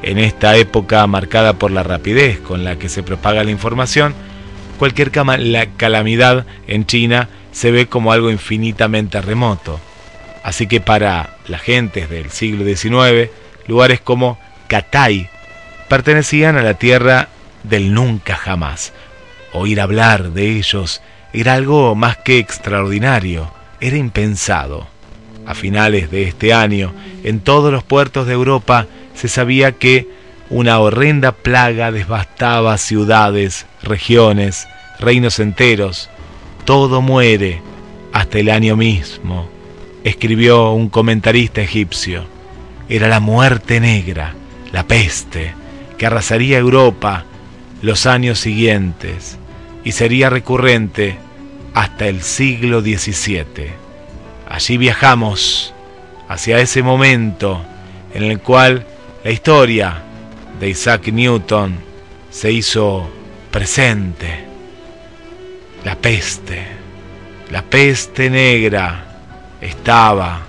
en 0.01 0.17
esta 0.17 0.57
época 0.57 1.05
marcada 1.07 1.53
por 1.53 1.71
la 1.71 1.83
rapidez 1.83 2.39
con 2.39 2.63
la 2.63 2.77
que 2.77 2.89
se 2.89 3.03
propaga 3.03 3.43
la 3.43 3.51
información, 3.51 4.13
cualquier 4.77 5.11
calamidad 5.11 6.45
en 6.67 6.85
China 6.85 7.29
se 7.51 7.71
ve 7.71 7.87
como 7.87 8.11
algo 8.11 8.29
infinitamente 8.29 9.21
remoto. 9.21 9.79
Así 10.43 10.67
que 10.67 10.81
para 10.81 11.37
las 11.47 11.61
gentes 11.61 12.09
del 12.09 12.29
siglo 12.29 12.65
XIX, 12.65 13.31
lugares 13.67 14.01
como 14.01 14.37
Catay 14.67 15.29
pertenecían 15.87 16.57
a 16.57 16.63
la 16.63 16.73
tierra 16.73 17.29
del 17.69 17.93
nunca 17.93 18.35
jamás. 18.35 18.93
Oír 19.53 19.79
hablar 19.79 20.31
de 20.31 20.57
ellos 20.57 21.01
era 21.33 21.53
algo 21.53 21.95
más 21.95 22.17
que 22.17 22.39
extraordinario, 22.39 23.51
era 23.79 23.97
impensado. 23.97 24.87
A 25.45 25.53
finales 25.53 26.09
de 26.09 26.23
este 26.23 26.53
año, 26.53 26.93
en 27.23 27.39
todos 27.39 27.71
los 27.71 27.83
puertos 27.83 28.25
de 28.25 28.33
Europa 28.33 28.87
se 29.13 29.27
sabía 29.27 29.73
que 29.73 30.07
una 30.49 30.79
horrenda 30.79 31.31
plaga 31.31 31.91
devastaba 31.91 32.77
ciudades, 32.77 33.65
regiones, 33.81 34.67
reinos 34.99 35.39
enteros. 35.39 36.09
Todo 36.65 37.01
muere 37.01 37.61
hasta 38.13 38.39
el 38.39 38.49
año 38.49 38.75
mismo, 38.75 39.49
escribió 40.03 40.71
un 40.71 40.89
comentarista 40.89 41.61
egipcio. 41.61 42.25
Era 42.87 43.07
la 43.07 43.19
muerte 43.19 43.79
negra, 43.79 44.35
la 44.71 44.87
peste, 44.87 45.53
que 45.97 46.05
arrasaría 46.05 46.57
Europa 46.57 47.25
los 47.85 48.07
años 48.07 48.39
siguientes 48.39 49.37
y 49.83 49.91
sería 49.91 50.31
recurrente 50.31 51.17
hasta 51.75 52.07
el 52.07 52.23
siglo 52.23 52.81
XVII. 52.81 53.45
Allí 54.49 54.77
viajamos 54.77 55.71
hacia 56.27 56.59
ese 56.59 56.81
momento 56.81 57.63
en 58.15 58.23
el 58.23 58.39
cual 58.39 58.87
la 59.23 59.29
historia 59.29 60.01
de 60.59 60.69
Isaac 60.69 61.09
Newton 61.09 61.75
se 62.31 62.51
hizo 62.51 63.07
presente. 63.51 64.45
La 65.83 65.95
peste, 65.95 66.65
la 67.51 67.61
peste 67.61 68.31
negra 68.31 69.05
estaba 69.61 70.41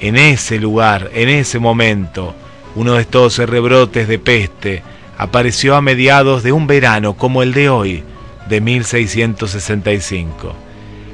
en 0.00 0.16
ese 0.16 0.58
lugar, 0.58 1.10
en 1.14 1.30
ese 1.30 1.58
momento. 1.58 2.34
Uno 2.74 2.94
de 2.94 3.00
estos 3.00 3.38
rebrotes 3.38 4.06
de 4.06 4.18
peste 4.18 4.82
apareció 5.18 5.76
a 5.76 5.82
mediados 5.82 6.42
de 6.42 6.52
un 6.52 6.66
verano 6.66 7.14
como 7.14 7.42
el 7.42 7.52
de 7.52 7.68
hoy, 7.68 8.02
de 8.48 8.60
1665. 8.60 10.54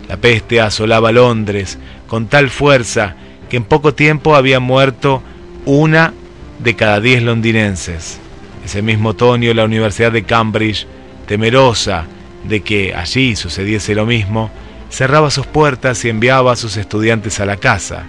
La 0.09 0.17
peste 0.17 0.61
asolaba 0.61 1.13
Londres 1.13 1.79
con 2.07 2.27
tal 2.27 2.51
fuerza 2.51 3.15
que 3.49 3.57
en 3.57 3.65
poco 3.65 3.95
tiempo 3.95 4.35
había 4.35 4.61
muerto 4.61 5.23
una 5.65 6.13
de 6.59 6.75
cada 6.77 7.01
diez 7.01 7.23
londinenses. 7.23 8.19
Ese 8.65 8.83
mismo 8.83 9.11
otoño 9.11 9.53
la 9.55 9.65
Universidad 9.65 10.13
de 10.13 10.25
Cambridge, 10.25 10.87
temerosa 11.27 12.07
de 12.45 12.61
que 12.61 12.95
allí 12.95 13.37
sucediese 13.37 13.95
lo 13.95 14.07
mismo, 14.07 14.51
cerraba 14.91 15.31
sus 15.31 15.47
puertas 15.47 16.05
y 16.05 16.09
enviaba 16.09 16.53
a 16.53 16.57
sus 16.57 16.77
estudiantes 16.77 17.41
a 17.41 17.47
la 17.47 17.57
casa. 17.57 18.05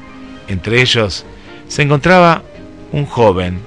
Entre 0.47 0.81
ellos 0.81 1.25
se 1.67 1.83
encontraba 1.83 2.43
un 2.91 3.05
joven 3.05 3.59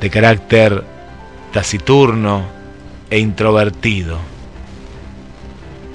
de 0.00 0.10
carácter 0.10 0.84
taciturno 1.54 2.44
e 3.08 3.20
introvertido. 3.20 4.18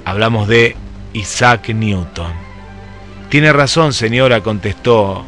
Hablamos 0.06 0.48
de 0.48 0.78
Isaac 1.12 1.68
Newton. 1.72 2.32
Tiene 3.28 3.52
razón, 3.52 3.92
señora, 3.92 4.40
contestó. 4.40 5.26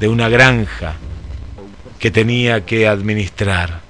de 0.00 0.08
una 0.08 0.30
granja 0.30 0.94
que 1.98 2.10
tenía 2.10 2.64
que 2.64 2.88
administrar. 2.88 3.80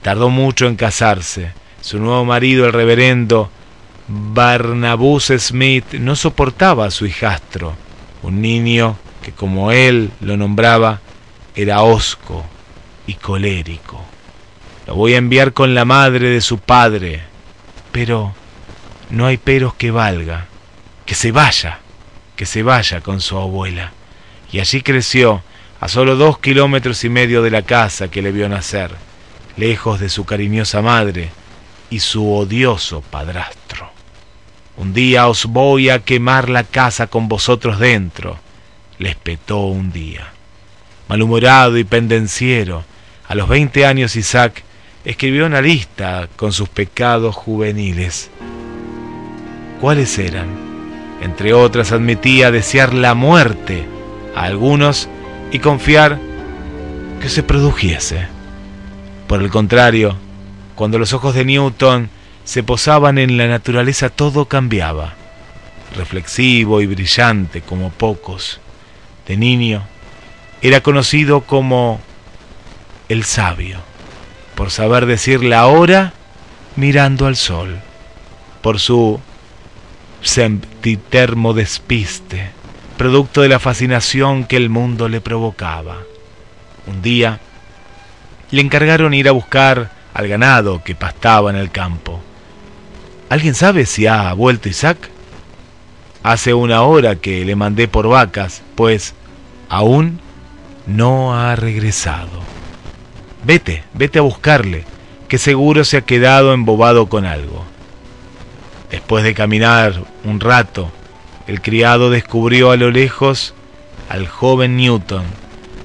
Tardó 0.00 0.30
mucho 0.30 0.66
en 0.66 0.76
casarse. 0.76 1.52
Su 1.82 1.98
nuevo 1.98 2.24
marido, 2.24 2.64
el 2.64 2.72
reverendo 2.72 3.50
Barnabus 4.08 5.30
Smith, 5.36 5.92
no 5.94 6.16
soportaba 6.16 6.86
a 6.86 6.90
su 6.90 7.04
hijastro, 7.04 7.76
un 8.22 8.40
niño 8.40 8.96
que 9.22 9.32
como 9.32 9.72
él 9.72 10.10
lo 10.20 10.38
nombraba, 10.38 11.00
era 11.54 11.82
hosco 11.82 12.42
y 13.06 13.14
colérico. 13.14 14.02
Lo 14.86 14.94
voy 14.94 15.14
a 15.14 15.18
enviar 15.18 15.52
con 15.52 15.74
la 15.74 15.84
madre 15.84 16.30
de 16.30 16.40
su 16.40 16.58
padre, 16.58 17.22
pero 17.92 18.34
no 19.10 19.26
hay 19.26 19.36
peros 19.36 19.74
que 19.74 19.90
valga. 19.90 20.46
Que 21.04 21.14
se 21.14 21.30
vaya, 21.30 21.80
que 22.36 22.46
se 22.46 22.62
vaya 22.62 23.02
con 23.02 23.20
su 23.20 23.36
abuela. 23.36 23.92
Y 24.54 24.60
allí 24.60 24.82
creció, 24.82 25.42
a 25.80 25.88
solo 25.88 26.14
dos 26.14 26.38
kilómetros 26.38 27.02
y 27.02 27.08
medio 27.08 27.42
de 27.42 27.50
la 27.50 27.62
casa 27.62 28.06
que 28.06 28.22
le 28.22 28.30
vio 28.30 28.48
nacer, 28.48 28.92
lejos 29.56 29.98
de 29.98 30.08
su 30.08 30.24
cariñosa 30.26 30.80
madre 30.80 31.30
y 31.90 31.98
su 31.98 32.32
odioso 32.32 33.00
padrastro. 33.00 33.90
Un 34.76 34.94
día 34.94 35.26
os 35.26 35.46
voy 35.46 35.90
a 35.90 36.04
quemar 36.04 36.48
la 36.50 36.62
casa 36.62 37.08
con 37.08 37.26
vosotros 37.26 37.80
dentro, 37.80 38.38
le 39.00 39.08
espetó 39.08 39.58
un 39.58 39.90
día. 39.90 40.28
Malhumorado 41.08 41.76
y 41.76 41.82
pendenciero, 41.82 42.84
a 43.26 43.34
los 43.34 43.48
veinte 43.48 43.86
años 43.86 44.14
Isaac 44.14 44.62
escribió 45.04 45.46
una 45.46 45.62
lista 45.62 46.28
con 46.36 46.52
sus 46.52 46.68
pecados 46.68 47.34
juveniles. 47.34 48.30
¿Cuáles 49.80 50.16
eran? 50.16 50.46
Entre 51.22 51.52
otras 51.52 51.90
admitía 51.90 52.52
desear 52.52 52.94
la 52.94 53.14
muerte 53.14 53.88
a 54.34 54.42
algunos 54.42 55.08
y 55.52 55.58
confiar 55.58 56.18
que 57.20 57.28
se 57.28 57.42
produjese. 57.42 58.26
Por 59.26 59.42
el 59.42 59.50
contrario, 59.50 60.16
cuando 60.74 60.98
los 60.98 61.12
ojos 61.12 61.34
de 61.34 61.44
Newton 61.44 62.10
se 62.44 62.62
posaban 62.62 63.18
en 63.18 63.36
la 63.36 63.46
naturaleza 63.46 64.10
todo 64.10 64.46
cambiaba, 64.46 65.14
reflexivo 65.96 66.80
y 66.82 66.86
brillante 66.86 67.62
como 67.62 67.90
pocos. 67.90 68.60
De 69.26 69.36
niño 69.36 69.82
era 70.60 70.82
conocido 70.82 71.42
como 71.42 72.00
el 73.08 73.24
sabio, 73.24 73.78
por 74.54 74.70
saber 74.70 75.06
decir 75.06 75.42
la 75.44 75.66
hora 75.66 76.12
mirando 76.76 77.26
al 77.26 77.36
sol, 77.36 77.80
por 78.62 78.80
su 78.80 79.20
sempitermo 80.22 81.52
despiste, 81.52 82.50
producto 82.94 83.42
de 83.42 83.48
la 83.48 83.58
fascinación 83.58 84.44
que 84.44 84.56
el 84.56 84.70
mundo 84.70 85.08
le 85.08 85.20
provocaba. 85.20 85.98
Un 86.86 87.02
día 87.02 87.40
le 88.50 88.60
encargaron 88.60 89.14
ir 89.14 89.28
a 89.28 89.32
buscar 89.32 89.90
al 90.12 90.28
ganado 90.28 90.82
que 90.84 90.94
pastaba 90.94 91.50
en 91.50 91.56
el 91.56 91.70
campo. 91.70 92.20
¿Alguien 93.28 93.54
sabe 93.54 93.86
si 93.86 94.06
ha 94.06 94.32
vuelto 94.32 94.68
Isaac? 94.68 95.10
Hace 96.22 96.54
una 96.54 96.82
hora 96.82 97.16
que 97.16 97.44
le 97.44 97.56
mandé 97.56 97.88
por 97.88 98.08
vacas, 98.08 98.62
pues 98.76 99.14
aún 99.68 100.20
no 100.86 101.36
ha 101.36 101.56
regresado. 101.56 102.42
Vete, 103.44 103.84
vete 103.92 104.20
a 104.20 104.22
buscarle, 104.22 104.84
que 105.28 105.36
seguro 105.36 105.84
se 105.84 105.98
ha 105.98 106.02
quedado 106.02 106.54
embobado 106.54 107.08
con 107.08 107.26
algo. 107.26 107.64
Después 108.90 109.24
de 109.24 109.34
caminar 109.34 110.04
un 110.22 110.40
rato, 110.40 110.90
el 111.46 111.60
criado 111.60 112.10
descubrió 112.10 112.70
a 112.70 112.76
lo 112.76 112.90
lejos 112.90 113.54
al 114.08 114.26
joven 114.28 114.76
Newton, 114.76 115.24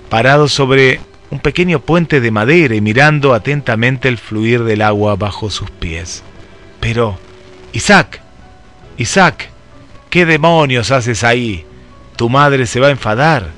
parado 0.09 0.47
sobre 0.47 1.01
un 1.29 1.39
pequeño 1.39 1.79
puente 1.79 2.21
de 2.21 2.31
madera 2.31 2.75
y 2.75 2.81
mirando 2.81 3.33
atentamente 3.33 4.07
el 4.07 4.17
fluir 4.17 4.63
del 4.63 4.81
agua 4.81 5.15
bajo 5.15 5.49
sus 5.49 5.69
pies. 5.69 6.23
Pero, 6.79 7.17
Isaac, 7.73 8.21
Isaac, 8.97 9.49
¿qué 10.09 10.25
demonios 10.25 10.91
haces 10.91 11.23
ahí? 11.23 11.65
Tu 12.15 12.29
madre 12.29 12.65
se 12.65 12.79
va 12.79 12.87
a 12.87 12.91
enfadar. 12.91 13.51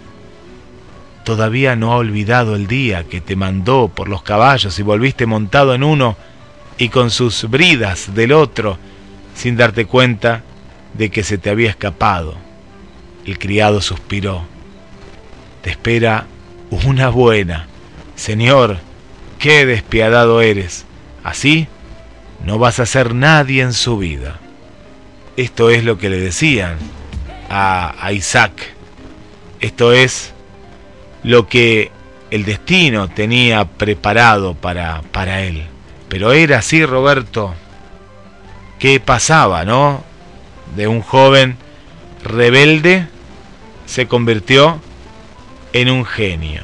Todavía 1.24 1.76
no 1.76 1.94
ha 1.94 1.98
olvidado 1.98 2.56
el 2.56 2.68
día 2.68 3.04
que 3.04 3.22
te 3.22 3.36
mandó 3.36 3.90
por 3.90 4.10
los 4.10 4.24
caballos 4.24 4.78
y 4.80 4.84
volviste 4.84 5.26
montado 5.26 5.74
en 5.74 5.84
uno 5.84 6.18
y 6.78 6.90
con 6.90 7.12
sus 7.12 7.50
bridas 7.50 8.14
del 8.16 8.32
otro, 8.32 8.78
sin 9.36 9.56
darte 9.56 9.86
cuenta 9.86 10.44
de 10.94 11.10
que 11.10 11.24
se 11.24 11.38
te 11.38 11.50
había 11.50 11.70
escapado. 11.70 12.36
El 13.26 13.40
criado 13.40 13.82
suspiró. 13.82 14.44
Te 15.62 15.70
espera 15.70 16.26
una 16.70 17.10
buena. 17.10 17.68
Señor, 18.16 18.80
qué 19.40 19.66
despiadado 19.66 20.42
eres. 20.42 20.86
Así 21.24 21.68
no 22.44 22.58
vas 22.58 22.80
a 22.80 22.86
ser 22.86 23.14
nadie 23.14 23.62
en 23.62 23.74
su 23.74 23.98
vida. 23.98 24.40
Esto 25.38 25.70
es 25.70 25.84
lo 25.84 25.98
que 25.98 26.10
le 26.10 26.18
decían 26.18 26.78
a, 27.50 28.12
Isaac. 28.12 28.74
esto 29.60 29.94
es 29.94 30.34
lo 31.24 31.48
que 31.48 31.92
el 32.32 32.46
destino 32.46 33.10
tenía 33.10 33.66
preparado 33.66 34.56
para, 34.56 35.02
para 35.12 35.42
él. 35.42 35.66
Pero 36.10 36.32
era 36.32 36.60
así, 36.60 36.86
Roberto. 36.86 37.54
¿Qué 38.80 39.00
pasaba, 39.00 39.66
no? 39.66 40.04
De 40.76 40.88
un 40.88 41.02
joven 41.02 41.58
rebelde 42.24 43.08
se 43.86 44.08
convirtió 44.08 44.80
en 45.74 45.90
un 45.90 46.06
genio. 46.06 46.64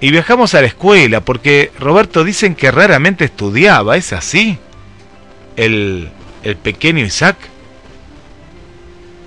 Y 0.00 0.10
viajamos 0.10 0.54
a 0.54 0.60
la 0.60 0.66
escuela, 0.66 1.20
porque 1.20 1.70
Roberto 1.78 2.24
dicen 2.24 2.54
que 2.54 2.70
raramente 2.70 3.24
estudiaba, 3.24 3.96
¿es 3.96 4.12
así? 4.12 4.58
El, 5.56 6.10
el 6.42 6.56
pequeño 6.56 7.04
Isaac. 7.04 7.36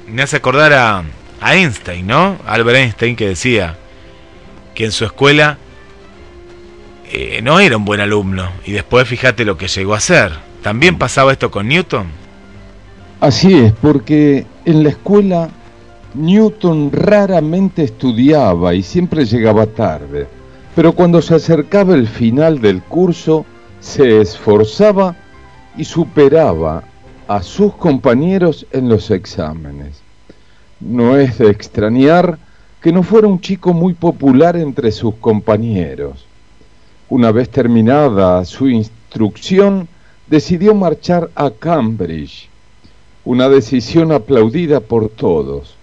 Me 0.07 0.21
hace 0.21 0.38
acordar 0.38 0.73
a, 0.73 1.03
a 1.39 1.55
Einstein, 1.55 2.05
¿no? 2.05 2.38
Albert 2.45 2.78
Einstein 2.78 3.15
que 3.15 3.28
decía 3.28 3.78
que 4.73 4.86
en 4.86 4.91
su 4.91 5.05
escuela 5.05 5.57
eh, 7.11 7.39
no 7.41 7.59
era 7.59 7.78
un 7.78 7.86
buen 7.86 8.01
alumno. 8.01 8.51
Y 8.65 8.73
después 8.73 9.07
fíjate 9.07 9.45
lo 9.45 9.57
que 9.57 9.67
llegó 9.67 9.93
a 9.93 9.99
ser. 9.99 10.34
¿También 10.61 10.97
pasaba 10.97 11.32
esto 11.32 11.51
con 11.51 11.67
Newton? 11.67 12.07
Así 13.26 13.55
es, 13.55 13.73
porque 13.73 14.45
en 14.65 14.84
la 14.84 14.89
escuela 14.89 15.49
Newton 16.13 16.91
raramente 16.91 17.82
estudiaba 17.82 18.76
y 18.76 18.84
siempre 18.84 19.26
llegaba 19.26 19.65
tarde, 19.65 20.28
pero 20.76 20.93
cuando 20.93 21.23
se 21.23 21.34
acercaba 21.34 21.95
el 21.95 22.07
final 22.07 22.61
del 22.61 22.84
curso 22.84 23.43
se 23.80 24.21
esforzaba 24.21 25.15
y 25.76 25.86
superaba 25.86 26.84
a 27.28 27.41
sus 27.41 27.73
compañeros 27.73 28.67
en 28.71 28.89
los 28.89 29.09
exámenes. 29.09 30.03
No 30.80 31.17
es 31.17 31.39
de 31.39 31.49
extrañar 31.49 32.38
que 32.80 32.91
no 32.91 33.01
fuera 33.01 33.28
un 33.28 33.41
chico 33.41 33.73
muy 33.73 33.95
popular 33.95 34.55
entre 34.55 34.91
sus 34.91 35.15
compañeros. 35.15 36.28
Una 37.09 37.32
vez 37.32 37.49
terminada 37.49 38.45
su 38.45 38.69
instrucción, 38.69 39.88
decidió 40.28 40.76
marchar 40.76 41.32
a 41.34 41.49
Cambridge, 41.49 42.51
una 43.26 43.49
decisión 43.49 44.11
aplaudida 44.11 44.80
por 44.80 45.09
todos. 45.09 45.76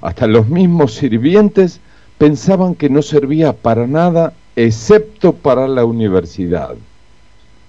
Hasta 0.00 0.26
los 0.26 0.48
mismos 0.48 0.94
sirvientes 0.94 1.80
pensaban 2.18 2.74
que 2.74 2.90
no 2.90 3.00
servía 3.00 3.54
para 3.54 3.86
nada 3.86 4.34
excepto 4.54 5.32
para 5.32 5.66
la 5.66 5.84
universidad. 5.84 6.74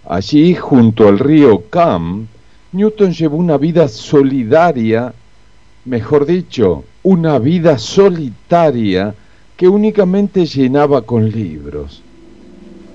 Allí, 0.08 0.54
junto 0.54 1.08
al 1.08 1.18
río 1.18 1.64
Cam, 1.70 2.28
Newton 2.74 3.14
llevó 3.14 3.38
una 3.38 3.58
vida 3.58 3.88
solidaria, 3.88 5.14
mejor 5.86 6.26
dicho, 6.26 6.84
una 7.02 7.40
vida 7.40 7.78
solitaria 7.78 9.16
que 9.56 9.70
únicamente 9.70 10.46
llenaba 10.46 11.02
con 11.04 11.32
libros. 11.32 12.02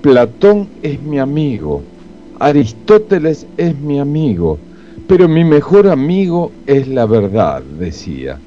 Platón 0.03 0.69
es 0.83 1.01
mi 1.01 1.19
amigo, 1.19 1.83
Aristóteles 2.39 3.47
es 3.57 3.75
mi 3.77 3.99
amigo, 3.99 4.59
pero 5.11 5.29
mi 5.29 5.43
mejor 5.43 5.89
amigo 5.89 6.53
es 6.69 6.87
la 6.87 7.05
verdad, 7.05 7.63
decía. 7.63 8.39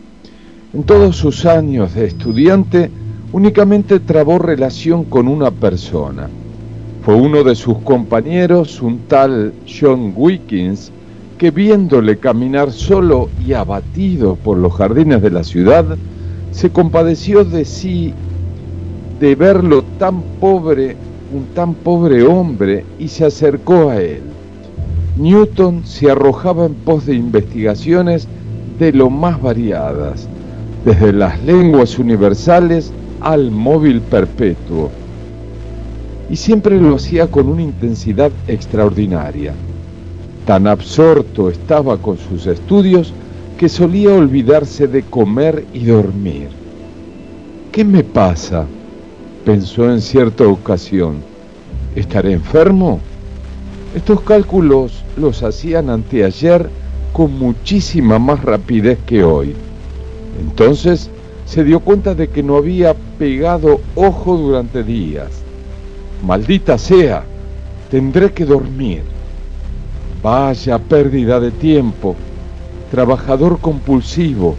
En 0.74 0.84
todos 0.84 1.18
sus 1.18 1.46
años 1.46 1.94
de 1.94 2.06
estudiante, 2.06 2.90
únicamente 3.34 4.00
trabó 4.00 4.40
relación 4.40 5.04
con 5.04 5.28
una 5.28 5.52
persona. 5.52 6.30
Fue 7.04 7.16
uno 7.16 7.44
de 7.44 7.56
sus 7.56 7.80
compañeros, 7.80 8.82
un 8.82 9.00
tal 9.10 9.52
John 9.68 10.14
Wickens, 10.16 10.90
que 11.38 11.52
viéndole 11.52 12.18
caminar 12.18 12.72
solo 12.72 13.28
y 13.46 13.52
abatido 13.52 14.38
por 14.38 14.58
los 14.58 14.72
jardines 14.72 15.22
de 15.22 15.32
la 15.32 15.44
ciudad, 15.44 15.98
se 16.54 16.70
compadeció 16.70 17.44
de 17.44 17.66
sí 17.66 18.14
de 19.20 19.36
verlo 19.36 19.84
tan 20.00 20.22
pobre, 20.40 20.96
un 21.34 21.44
tan 21.54 21.74
pobre 21.74 22.24
hombre, 22.24 22.86
y 23.00 23.10
se 23.10 23.26
acercó 23.26 23.90
a 23.90 24.02
él. 24.02 24.33
Newton 25.16 25.86
se 25.86 26.10
arrojaba 26.10 26.66
en 26.66 26.74
pos 26.74 27.06
de 27.06 27.14
investigaciones 27.14 28.28
de 28.80 28.92
lo 28.92 29.12
más 29.12 29.40
variadas, 29.40 30.28
desde 30.86 31.14
las 31.14 31.42
lenguas 31.44 32.00
universales 32.00 32.92
al 33.22 33.52
móvil 33.52 34.02
perpetuo. 34.02 34.90
Y 36.32 36.36
siempre 36.36 36.82
lo 36.82 36.96
hacía 36.96 37.28
con 37.28 37.48
una 37.48 37.62
intensidad 37.62 38.32
extraordinaria. 38.48 39.54
Tan 40.48 40.66
absorto 40.66 41.50
estaba 41.50 41.98
con 41.98 42.18
sus 42.18 42.48
estudios 42.48 43.14
que 43.58 43.70
solía 43.70 44.16
olvidarse 44.16 44.88
de 44.88 45.04
comer 45.04 45.64
y 45.74 45.86
dormir. 45.86 46.50
¿Qué 47.72 47.86
me 47.86 48.04
pasa? 48.04 48.66
pensó 49.46 49.92
en 49.92 50.02
cierta 50.02 50.48
ocasión. 50.48 51.18
¿Estaré 51.96 52.32
enfermo? 52.32 53.00
Estos 53.96 54.22
cálculos 54.22 55.04
los 55.18 55.44
hacían 55.44 55.92
anteayer 55.92 56.68
con 57.14 57.38
muchísima 57.38 58.18
más 58.18 58.44
rapidez 58.44 58.98
que 59.06 59.24
hoy. 59.24 59.54
Entonces 60.42 61.12
se 61.46 61.64
dio 61.64 61.80
cuenta 61.80 62.16
de 62.16 62.28
que 62.30 62.42
no 62.42 62.58
había 62.58 62.96
pegado 63.20 63.82
ojo 63.94 64.36
durante 64.36 64.84
días. 64.84 65.30
Maldita 66.26 66.80
sea, 66.80 67.24
tendré 67.92 68.32
que 68.32 68.46
dormir. 68.46 69.04
Vaya 70.24 70.80
pérdida 70.80 71.40
de 71.40 71.52
tiempo. 71.52 72.16
Trabajador 72.90 73.60
compulsivo. 73.60 74.56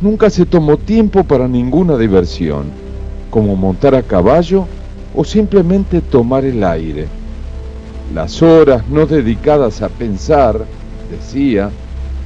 Nunca 0.00 0.30
se 0.30 0.46
tomó 0.46 0.78
tiempo 0.78 1.24
para 1.24 1.46
ninguna 1.46 1.98
diversión, 1.98 2.66
como 3.30 3.54
montar 3.54 3.94
a 3.94 4.02
caballo 4.02 4.66
o 5.14 5.24
simplemente 5.24 6.00
tomar 6.00 6.46
el 6.46 6.64
aire. 6.64 7.06
Las 8.14 8.42
horas 8.42 8.86
no 8.88 9.06
dedicadas 9.06 9.82
a 9.82 9.88
pensar, 9.88 10.64
decía, 11.10 11.70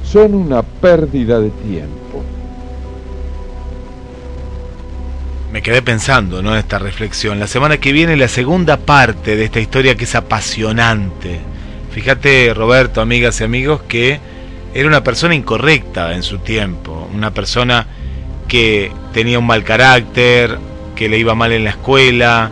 son 0.03 0.35
una 0.35 0.61
pérdida 0.61 1.39
de 1.39 1.49
tiempo. 1.49 2.23
Me 5.51 5.61
quedé 5.61 5.81
pensando, 5.81 6.41
¿no? 6.41 6.55
Esta 6.55 6.79
reflexión. 6.79 7.39
La 7.39 7.47
semana 7.47 7.77
que 7.77 7.91
viene 7.91 8.15
la 8.15 8.29
segunda 8.29 8.77
parte 8.77 9.35
de 9.35 9.43
esta 9.43 9.59
historia 9.59 9.95
que 9.95 10.05
es 10.05 10.15
apasionante. 10.15 11.39
Fíjate, 11.91 12.53
Roberto, 12.53 13.01
amigas 13.01 13.41
y 13.41 13.43
amigos, 13.43 13.81
que 13.81 14.19
era 14.73 14.87
una 14.87 15.03
persona 15.03 15.35
incorrecta 15.35 16.13
en 16.15 16.23
su 16.23 16.37
tiempo, 16.37 17.09
una 17.13 17.31
persona 17.31 17.85
que 18.47 18.93
tenía 19.13 19.39
un 19.39 19.47
mal 19.47 19.65
carácter, 19.65 20.57
que 20.95 21.09
le 21.09 21.17
iba 21.17 21.35
mal 21.35 21.51
en 21.51 21.65
la 21.65 21.71
escuela, 21.71 22.51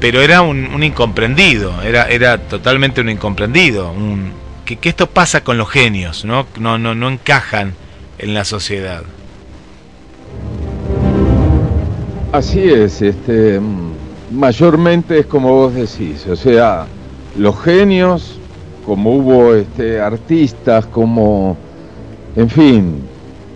pero 0.00 0.20
era 0.20 0.42
un, 0.42 0.66
un 0.66 0.82
incomprendido, 0.82 1.82
era, 1.82 2.08
era 2.08 2.38
totalmente 2.38 3.00
un 3.00 3.08
incomprendido, 3.08 3.90
un, 3.90 4.32
que, 4.64 4.76
que 4.76 4.88
esto 4.88 5.06
pasa 5.06 5.42
con 5.42 5.58
los 5.58 5.70
genios, 5.70 6.24
¿no? 6.24 6.46
No, 6.58 6.78
no, 6.78 6.94
no 6.94 7.08
encajan 7.08 7.74
en 8.18 8.34
la 8.34 8.44
sociedad. 8.44 9.02
Así 12.32 12.60
es, 12.60 13.00
este, 13.00 13.60
mayormente 14.30 15.20
es 15.20 15.26
como 15.26 15.52
vos 15.52 15.74
decís, 15.74 16.26
o 16.26 16.36
sea, 16.36 16.86
los 17.38 17.58
genios, 17.62 18.38
como 18.84 19.14
hubo 19.14 19.54
este, 19.54 20.00
artistas, 20.00 20.84
como, 20.86 21.56
en 22.34 22.50
fin, 22.50 23.02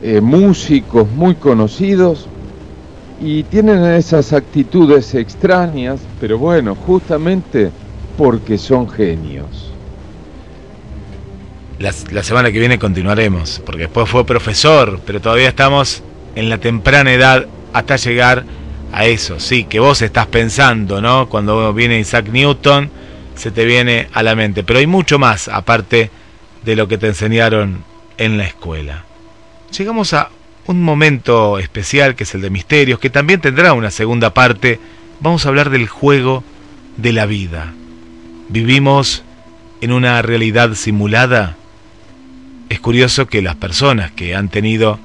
eh, 0.03 0.20
músicos 0.20 1.11
muy 1.11 1.34
conocidos, 1.34 2.26
y 3.20 3.42
tienen 3.44 3.84
esas 3.84 4.32
actitudes 4.32 5.14
extrañas, 5.14 6.00
pero 6.20 6.38
bueno, 6.38 6.74
justamente 6.74 7.70
porque 8.16 8.56
son 8.56 8.88
genios. 8.88 9.70
La, 11.78 12.22
semana 12.22 12.52
que 12.52 12.58
viene 12.58 12.78
continuaremos, 12.78 13.62
porque 13.64 13.82
después 13.82 14.08
fue 14.08 14.26
profesor, 14.26 15.00
pero 15.06 15.20
todavía 15.20 15.48
estamos 15.48 16.02
en 16.34 16.50
la 16.50 16.58
temprana 16.58 17.12
edad 17.12 17.46
hasta 17.72 17.96
llegar 17.96 18.44
a 18.92 19.06
eso, 19.06 19.40
sí, 19.40 19.64
que 19.64 19.80
vos 19.80 20.02
estás 20.02 20.26
pensando, 20.26 21.00
¿no? 21.00 21.28
Cuando 21.28 21.72
viene 21.72 21.98
Isaac 21.98 22.28
Newton, 22.30 22.90
se 23.34 23.50
te 23.50 23.64
viene 23.64 24.08
a 24.12 24.22
la 24.22 24.34
mente. 24.34 24.62
Pero 24.62 24.78
hay 24.78 24.86
mucho 24.86 25.18
más, 25.18 25.48
aparte 25.48 26.10
de 26.64 26.76
lo 26.76 26.88
que 26.88 26.98
te 26.98 27.06
enseñaron 27.06 27.82
en 28.18 28.36
la 28.36 28.44
escuela. 28.44 29.04
Llegamos 29.76 30.12
a 30.12 30.28
un 30.66 30.82
momento 30.82 31.58
especial, 31.58 32.14
que 32.14 32.24
es 32.24 32.34
el 32.34 32.42
de 32.42 32.50
misterios, 32.50 32.98
que 32.98 33.11
también 33.11 33.40
tendrá 33.40 33.72
una 33.72 33.90
segunda 33.90 34.32
parte. 34.34 34.78
Vamos 35.20 35.44
a 35.44 35.48
hablar 35.48 35.70
del 35.70 35.88
juego 35.88 36.44
de 36.96 37.12
la 37.12 37.26
vida. 37.26 37.72
¿Vivimos 38.48 39.22
en 39.80 39.92
una 39.92 40.20
realidad 40.22 40.74
simulada? 40.74 41.56
Es 42.68 42.80
curioso 42.80 43.26
que 43.26 43.42
las 43.42 43.56
personas 43.56 44.12
que 44.12 44.34
han 44.34 44.48
tenido 44.48 44.98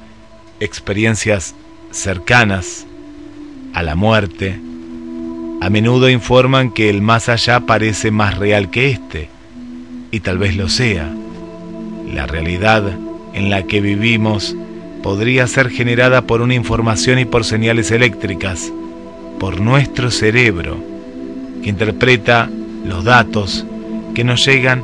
experiencias 0.60 1.56
cercanas 1.92 2.86
a 3.74 3.84
la 3.84 3.96
muerte, 3.96 4.60
a 5.62 5.70
menudo 5.70 6.10
informan 6.10 6.72
que 6.72 6.90
el 6.90 7.02
más 7.02 7.30
allá 7.30 7.62
parece 7.62 8.12
más 8.12 8.38
real 8.38 8.70
que 8.70 8.92
este, 8.92 9.30
y 10.12 10.20
tal 10.20 10.38
vez 10.38 10.56
lo 10.56 10.70
sea. 10.70 11.12
La 12.14 12.28
realidad 12.28 12.84
en 13.34 13.50
la 13.50 13.64
que 13.64 13.82
vivimos 13.82 14.56
podría 15.06 15.46
ser 15.46 15.70
generada 15.70 16.24
por 16.24 16.42
una 16.42 16.56
información 16.56 17.20
y 17.20 17.26
por 17.26 17.46
señales 17.46 17.92
eléctricas, 17.92 18.74
por 19.40 19.62
nuestro 19.62 20.10
cerebro, 20.10 20.78
que 21.62 21.70
interpreta 21.70 22.50
los 22.84 23.04
datos 23.04 23.68
que 24.16 24.24
nos 24.24 24.44
llegan 24.44 24.84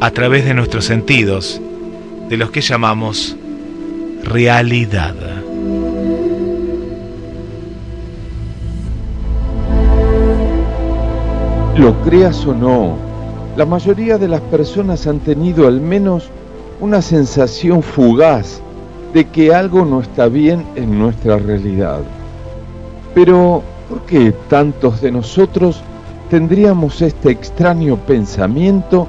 a 0.00 0.12
través 0.12 0.46
de 0.46 0.54
nuestros 0.54 0.86
sentidos, 0.86 1.60
de 2.30 2.38
los 2.38 2.50
que 2.50 2.62
llamamos 2.62 3.36
realidad. 4.24 5.14
Lo 11.76 12.00
creas 12.00 12.46
o 12.46 12.54
no, 12.54 12.96
la 13.58 13.66
mayoría 13.66 14.16
de 14.16 14.28
las 14.28 14.40
personas 14.40 15.06
han 15.06 15.18
tenido 15.18 15.68
al 15.68 15.82
menos 15.82 16.30
una 16.80 17.02
sensación 17.02 17.82
fugaz 17.82 18.62
de 19.12 19.26
que 19.26 19.54
algo 19.54 19.84
no 19.84 20.00
está 20.00 20.28
bien 20.28 20.64
en 20.76 20.98
nuestra 20.98 21.36
realidad. 21.36 22.00
Pero, 23.14 23.62
¿por 23.88 24.02
qué 24.02 24.32
tantos 24.48 25.00
de 25.00 25.10
nosotros 25.10 25.82
tendríamos 26.28 27.02
este 27.02 27.30
extraño 27.30 27.96
pensamiento 27.96 29.08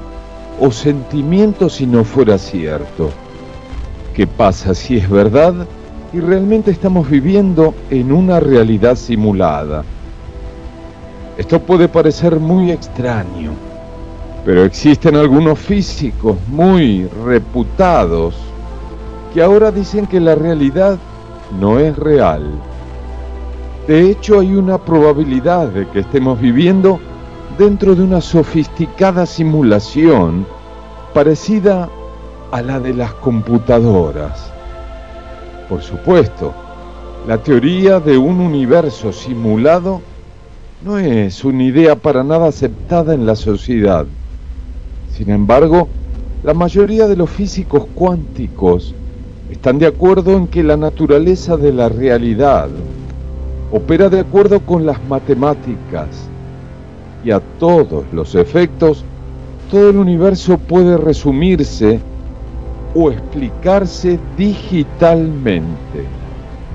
o 0.60 0.70
sentimiento 0.72 1.68
si 1.68 1.86
no 1.86 2.04
fuera 2.04 2.36
cierto? 2.36 3.10
¿Qué 4.14 4.26
pasa 4.26 4.74
si 4.74 4.96
es 4.96 5.08
verdad 5.08 5.54
y 6.12 6.20
realmente 6.20 6.70
estamos 6.70 7.08
viviendo 7.08 7.74
en 7.90 8.12
una 8.12 8.40
realidad 8.40 8.96
simulada? 8.96 9.84
Esto 11.38 11.60
puede 11.60 11.88
parecer 11.88 12.38
muy 12.38 12.72
extraño, 12.72 13.52
pero 14.44 14.64
existen 14.64 15.16
algunos 15.16 15.58
físicos 15.58 16.36
muy 16.48 17.06
reputados 17.24 18.51
que 19.32 19.42
ahora 19.42 19.70
dicen 19.70 20.06
que 20.06 20.20
la 20.20 20.34
realidad 20.34 20.98
no 21.58 21.78
es 21.78 21.96
real. 21.96 22.42
De 23.86 24.10
hecho, 24.10 24.40
hay 24.40 24.54
una 24.54 24.78
probabilidad 24.78 25.68
de 25.68 25.88
que 25.88 26.00
estemos 26.00 26.40
viviendo 26.40 27.00
dentro 27.58 27.94
de 27.94 28.02
una 28.02 28.20
sofisticada 28.20 29.26
simulación 29.26 30.46
parecida 31.14 31.88
a 32.50 32.62
la 32.62 32.78
de 32.78 32.94
las 32.94 33.12
computadoras. 33.14 34.52
Por 35.68 35.82
supuesto, 35.82 36.52
la 37.26 37.38
teoría 37.38 38.00
de 38.00 38.18
un 38.18 38.40
universo 38.40 39.12
simulado 39.12 40.00
no 40.84 40.98
es 40.98 41.44
una 41.44 41.62
idea 41.62 41.96
para 41.96 42.22
nada 42.22 42.48
aceptada 42.48 43.14
en 43.14 43.26
la 43.26 43.36
sociedad. 43.36 44.06
Sin 45.16 45.30
embargo, 45.30 45.88
la 46.42 46.54
mayoría 46.54 47.06
de 47.06 47.16
los 47.16 47.30
físicos 47.30 47.86
cuánticos 47.94 48.94
están 49.52 49.78
de 49.78 49.86
acuerdo 49.86 50.34
en 50.34 50.46
que 50.46 50.62
la 50.62 50.78
naturaleza 50.78 51.58
de 51.58 51.72
la 51.74 51.90
realidad 51.90 52.70
opera 53.70 54.08
de 54.08 54.20
acuerdo 54.20 54.60
con 54.60 54.86
las 54.86 55.02
matemáticas 55.04 56.08
y 57.22 57.32
a 57.32 57.40
todos 57.60 58.04
los 58.12 58.34
efectos, 58.34 59.04
todo 59.70 59.90
el 59.90 59.98
universo 59.98 60.56
puede 60.56 60.96
resumirse 60.96 62.00
o 62.94 63.10
explicarse 63.10 64.18
digitalmente. 64.38 66.06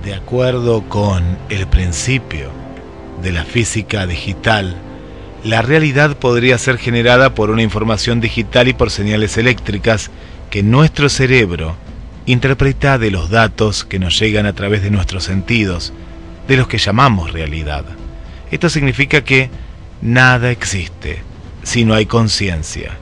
De 0.05 0.13
acuerdo 0.13 0.84
con 0.88 1.23
el 1.49 1.65
principio 1.67 2.49
de 3.23 3.32
la 3.32 3.43
física 3.43 4.05
digital, 4.05 4.75
la 5.43 5.63
realidad 5.63 6.15
podría 6.15 6.59
ser 6.59 6.78
generada 6.78 7.34
por 7.34 7.49
una 7.49 7.63
información 7.63 8.21
digital 8.21 8.67
y 8.67 8.73
por 8.73 8.91
señales 8.91 9.36
eléctricas 9.38 10.11
que 10.51 10.61
nuestro 10.61 11.09
cerebro 11.09 11.75
interpreta 12.28 12.97
de 12.97 13.09
los 13.09 13.30
datos 13.30 13.86
que 13.86 13.99
nos 13.99 14.19
llegan 14.19 14.45
a 14.45 14.53
través 14.53 14.84
de 14.84 14.91
nuestros 14.91 15.23
sentidos, 15.23 15.93
de 16.47 16.57
los 16.57 16.67
que 16.67 16.78
llamamos 16.78 17.32
realidad. 17.32 17.86
Esto 18.51 18.69
significa 18.69 19.23
que 19.23 19.49
nada 20.01 20.51
existe 20.51 21.23
si 21.63 21.86
no 21.86 21.93
hay 21.93 22.05
conciencia. 22.05 22.97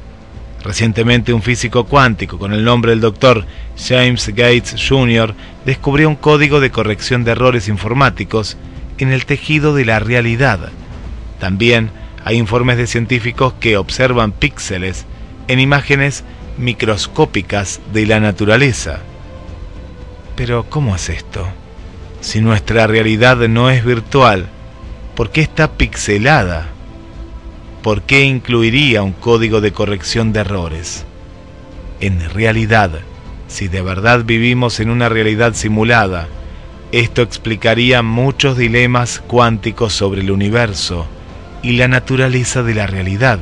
Recientemente 0.64 1.34
un 1.34 1.42
físico 1.42 1.86
cuántico 1.86 2.38
con 2.40 2.54
el 2.54 2.64
nombre 2.64 2.92
del 2.92 3.02
doctor 3.02 3.46
James 3.78 4.28
Gates 4.30 4.76
Jr. 4.88 5.34
descubrió 5.66 6.08
un 6.08 6.16
código 6.16 6.60
de 6.60 6.72
corrección 6.72 7.24
de 7.24 7.32
errores 7.32 7.68
informáticos 7.68 8.58
en 9.00 9.12
el 9.12 9.26
tejido 9.26 9.74
de 9.74 9.86
la 9.86 10.00
realidad. 10.00 10.70
También 11.40 11.90
hay 12.24 12.38
informes 12.38 12.78
de 12.78 12.88
científicos 12.88 13.54
que 13.60 13.78
observan 13.78 14.32
píxeles 14.32 15.06
en 15.48 15.60
imágenes 15.60 16.24
microscópicas 16.58 17.82
de 17.92 18.06
la 18.06 18.20
naturaleza. 18.20 19.00
Pero 20.36 20.66
¿cómo 20.70 20.96
es 20.96 21.10
esto? 21.10 21.48
Si 22.20 22.42
nuestra 22.42 22.88
realidad 22.88 23.38
no 23.48 23.70
es 23.70 23.86
virtual, 23.86 24.48
¿por 25.16 25.30
qué 25.32 25.42
está 25.42 25.72
pixelada? 25.72 26.68
¿Por 27.82 28.02
qué 28.02 28.26
incluiría 28.26 29.02
un 29.04 29.14
código 29.14 29.62
de 29.62 29.72
corrección 29.72 30.34
de 30.34 30.42
errores? 30.42 31.06
En 32.02 32.30
realidad, 32.32 32.92
si 33.48 33.70
de 33.70 33.82
verdad 33.82 34.26
vivimos 34.26 34.80
en 34.80 34.90
una 34.90 35.08
realidad 35.08 35.54
simulada, 35.54 36.28
esto 36.92 37.22
explicaría 37.22 38.02
muchos 38.02 38.58
dilemas 38.58 39.22
cuánticos 39.26 39.94
sobre 39.94 40.22
el 40.22 40.32
universo 40.32 41.06
y 41.64 41.74
la 41.74 41.88
naturaleza 41.88 42.62
de 42.64 42.74
la 42.74 42.88
realidad. 42.88 43.40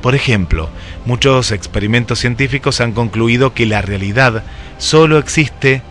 Por 0.00 0.14
ejemplo, 0.14 0.70
muchos 1.04 1.50
experimentos 1.50 2.18
científicos 2.18 2.80
han 2.80 2.92
concluido 2.92 3.54
que 3.54 3.66
la 3.66 3.82
realidad 3.82 4.44
solo 4.78 5.18
existe 5.18 5.82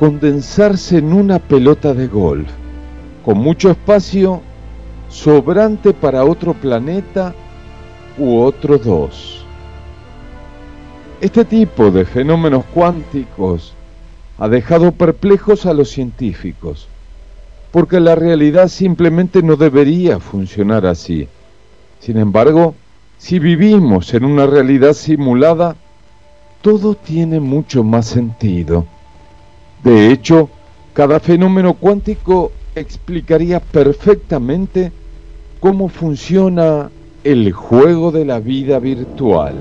condensarse 0.00 0.96
en 0.96 1.12
una 1.12 1.38
pelota 1.38 1.92
de 1.92 2.06
golf 2.06 2.48
con 3.22 3.36
mucho 3.36 3.70
espacio 3.70 4.40
sobrante 5.10 5.92
para 5.92 6.24
otro 6.24 6.54
planeta 6.54 7.34
u 8.16 8.38
otros 8.38 8.82
dos. 8.82 9.44
Este 11.20 11.44
tipo 11.44 11.90
de 11.90 12.06
fenómenos 12.06 12.64
cuánticos 12.72 13.74
ha 14.38 14.48
dejado 14.48 14.92
perplejos 14.92 15.66
a 15.66 15.74
los 15.74 15.90
científicos, 15.90 16.88
porque 17.70 18.00
la 18.00 18.14
realidad 18.14 18.68
simplemente 18.68 19.42
no 19.42 19.56
debería 19.56 20.18
funcionar 20.18 20.86
así. 20.86 21.28
Sin 21.98 22.16
embargo, 22.16 22.74
si 23.18 23.38
vivimos 23.38 24.14
en 24.14 24.24
una 24.24 24.46
realidad 24.46 24.94
simulada, 24.94 25.76
todo 26.62 26.94
tiene 26.94 27.38
mucho 27.38 27.84
más 27.84 28.06
sentido. 28.06 28.86
De 29.82 30.12
hecho, 30.12 30.50
cada 30.92 31.20
fenómeno 31.20 31.74
cuántico 31.74 32.52
explicaría 32.74 33.60
perfectamente 33.60 34.92
cómo 35.58 35.88
funciona 35.88 36.90
el 37.24 37.52
juego 37.52 38.12
de 38.12 38.24
la 38.24 38.40
vida 38.40 38.78
virtual. 38.78 39.54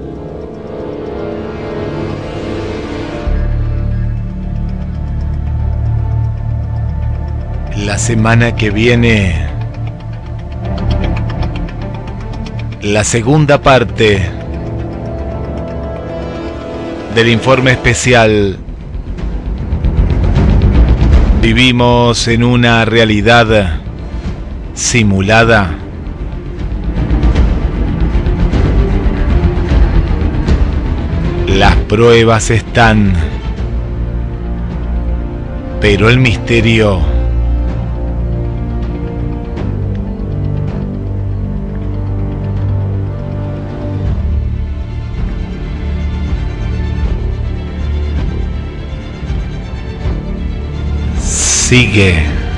La 7.86 7.98
semana 7.98 8.56
que 8.56 8.72
viene, 8.72 9.48
la 12.82 13.06
segunda 13.06 13.62
parte 13.62 14.20
del 17.16 17.30
informe 17.30 17.72
especial 17.72 18.58
Vivimos 21.42 22.28
en 22.28 22.44
una 22.44 22.84
realidad 22.84 23.80
simulada. 24.74 25.74
Las 31.48 31.76
pruebas 31.88 32.52
están, 32.52 33.14
pero 35.80 36.10
el 36.10 36.20
misterio 36.20 37.19
sigue. 51.70 52.49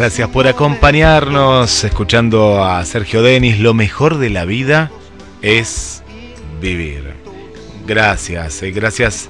Gracias 0.00 0.30
por 0.30 0.48
acompañarnos, 0.48 1.84
escuchando 1.84 2.64
a 2.64 2.82
Sergio 2.86 3.20
Denis. 3.20 3.58
Lo 3.58 3.74
mejor 3.74 4.16
de 4.16 4.30
la 4.30 4.46
vida 4.46 4.90
es 5.42 6.02
vivir. 6.58 7.12
Gracias, 7.86 8.62
eh, 8.62 8.70
gracias. 8.70 9.28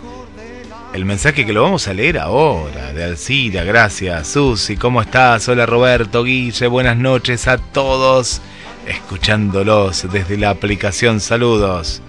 El 0.94 1.06
mensaje 1.06 1.44
que 1.44 1.52
lo 1.52 1.64
vamos 1.64 1.88
a 1.88 1.92
leer 1.92 2.20
ahora, 2.20 2.92
de 2.92 3.02
Alcira, 3.02 3.64
gracias. 3.64 4.28
Susi, 4.28 4.76
¿cómo 4.76 5.02
estás? 5.02 5.48
Hola 5.48 5.66
Roberto, 5.66 6.22
Guille, 6.22 6.68
buenas 6.68 6.96
noches 6.96 7.48
a 7.48 7.58
todos. 7.58 8.40
Escuchándolos 8.86 10.06
desde 10.12 10.36
la 10.36 10.50
aplicación, 10.50 11.18
saludos. 11.18 12.00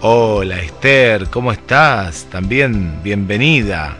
Hola 0.00 0.58
Esther, 0.62 1.28
¿cómo 1.28 1.52
estás? 1.52 2.24
También 2.30 3.02
bienvenida. 3.02 3.98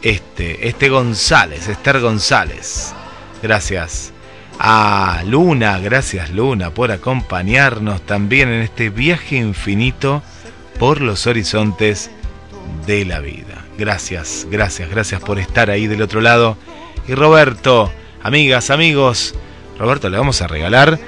Este, 0.00 0.66
este 0.66 0.88
González, 0.88 1.68
Esther 1.68 2.00
González. 2.00 2.94
Gracias. 3.42 4.12
A 4.60 5.22
Luna, 5.24 5.78
gracias 5.78 6.30
Luna 6.30 6.70
por 6.70 6.90
acompañarnos 6.90 8.02
también 8.02 8.48
en 8.48 8.62
este 8.62 8.90
viaje 8.90 9.36
infinito 9.36 10.20
por 10.80 11.00
los 11.00 11.28
horizontes 11.28 12.10
de 12.84 13.04
la 13.04 13.20
vida. 13.20 13.64
Gracias, 13.78 14.48
gracias, 14.50 14.90
gracias 14.90 15.20
por 15.20 15.38
estar 15.38 15.70
ahí 15.70 15.86
del 15.86 16.02
otro 16.02 16.20
lado. 16.20 16.56
Y 17.06 17.14
Roberto, 17.14 17.92
amigas, 18.22 18.70
amigos, 18.70 19.36
Roberto, 19.78 20.08
le 20.08 20.18
vamos 20.18 20.42
a 20.42 20.48
regalar 20.48 20.98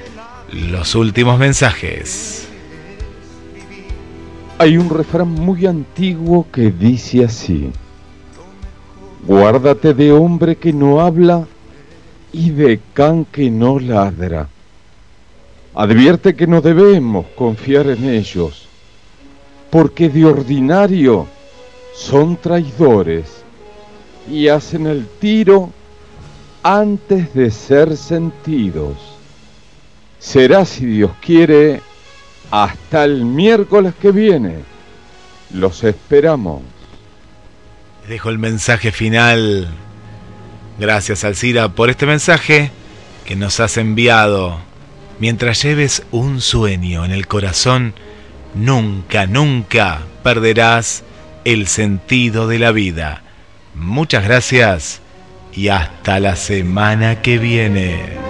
los 0.53 0.95
últimos 0.95 1.39
mensajes. 1.39 2.47
Hay 4.59 4.77
un 4.77 4.91
refrán 4.91 5.29
muy 5.29 5.67
antiguo 5.67 6.47
que 6.53 6.71
dice 6.71 7.25
así. 7.25 7.73
Guárdate 9.27 9.93
de 9.93 10.13
hombre 10.13 10.55
que 10.57 10.73
no 10.73 11.01
habla 11.01 11.47
y 12.33 12.51
de 12.51 12.81
can 12.95 13.25
que 13.25 13.51
no 13.51 13.79
ladra. 13.79 14.49
Advierte 15.75 16.35
que 16.35 16.47
no 16.47 16.61
debemos 16.61 17.27
confiar 17.37 17.89
en 17.89 18.09
ellos, 18.09 18.67
porque 19.71 20.09
de 20.09 20.25
ordinario 20.25 21.27
son 21.95 22.37
traidores 22.37 23.43
y 24.29 24.49
hacen 24.49 24.87
el 24.87 25.07
tiro 25.21 25.71
antes 26.63 27.33
de 27.35 27.51
ser 27.51 27.97
sentidos. 27.97 28.97
será, 30.19 30.67
si 30.67 30.85
Dios 30.85 31.13
quiere, 31.23 31.81
hasta 32.51 33.05
el 33.05 33.25
miércoles 33.25 33.95
que 34.01 34.13
viene. 34.13 34.57
Los 35.55 35.83
esperamos. 35.83 36.63
Dejo 38.07 38.29
el 38.29 38.39
mensaje 38.39 38.93
final. 38.93 39.69
Gracias, 40.81 41.25
Alcira, 41.25 41.69
por 41.69 41.91
este 41.91 42.07
mensaje 42.07 42.71
que 43.27 43.37
nos 43.37 43.61
has 43.61 43.77
enviado. 43.77 44.59
Mientras 45.19 45.63
lleves 45.63 46.05
un 46.11 46.41
sueño 46.41 47.05
en 47.05 47.11
el 47.11 47.27
corazón, 47.27 47.93
nunca, 48.55 49.27
nunca 49.27 49.99
perderás 50.23 51.05
el 51.45 51.67
sentido 51.67 52.49
de 52.49 52.59
la 52.59 52.73
vida. 52.73 53.23
Muchas 53.75 54.25
gracias 54.25 55.03
y 55.53 55.69
hasta 55.69 56.19
la 56.19 56.35
semana 56.35 57.21
que 57.21 57.37
viene. 57.37 58.30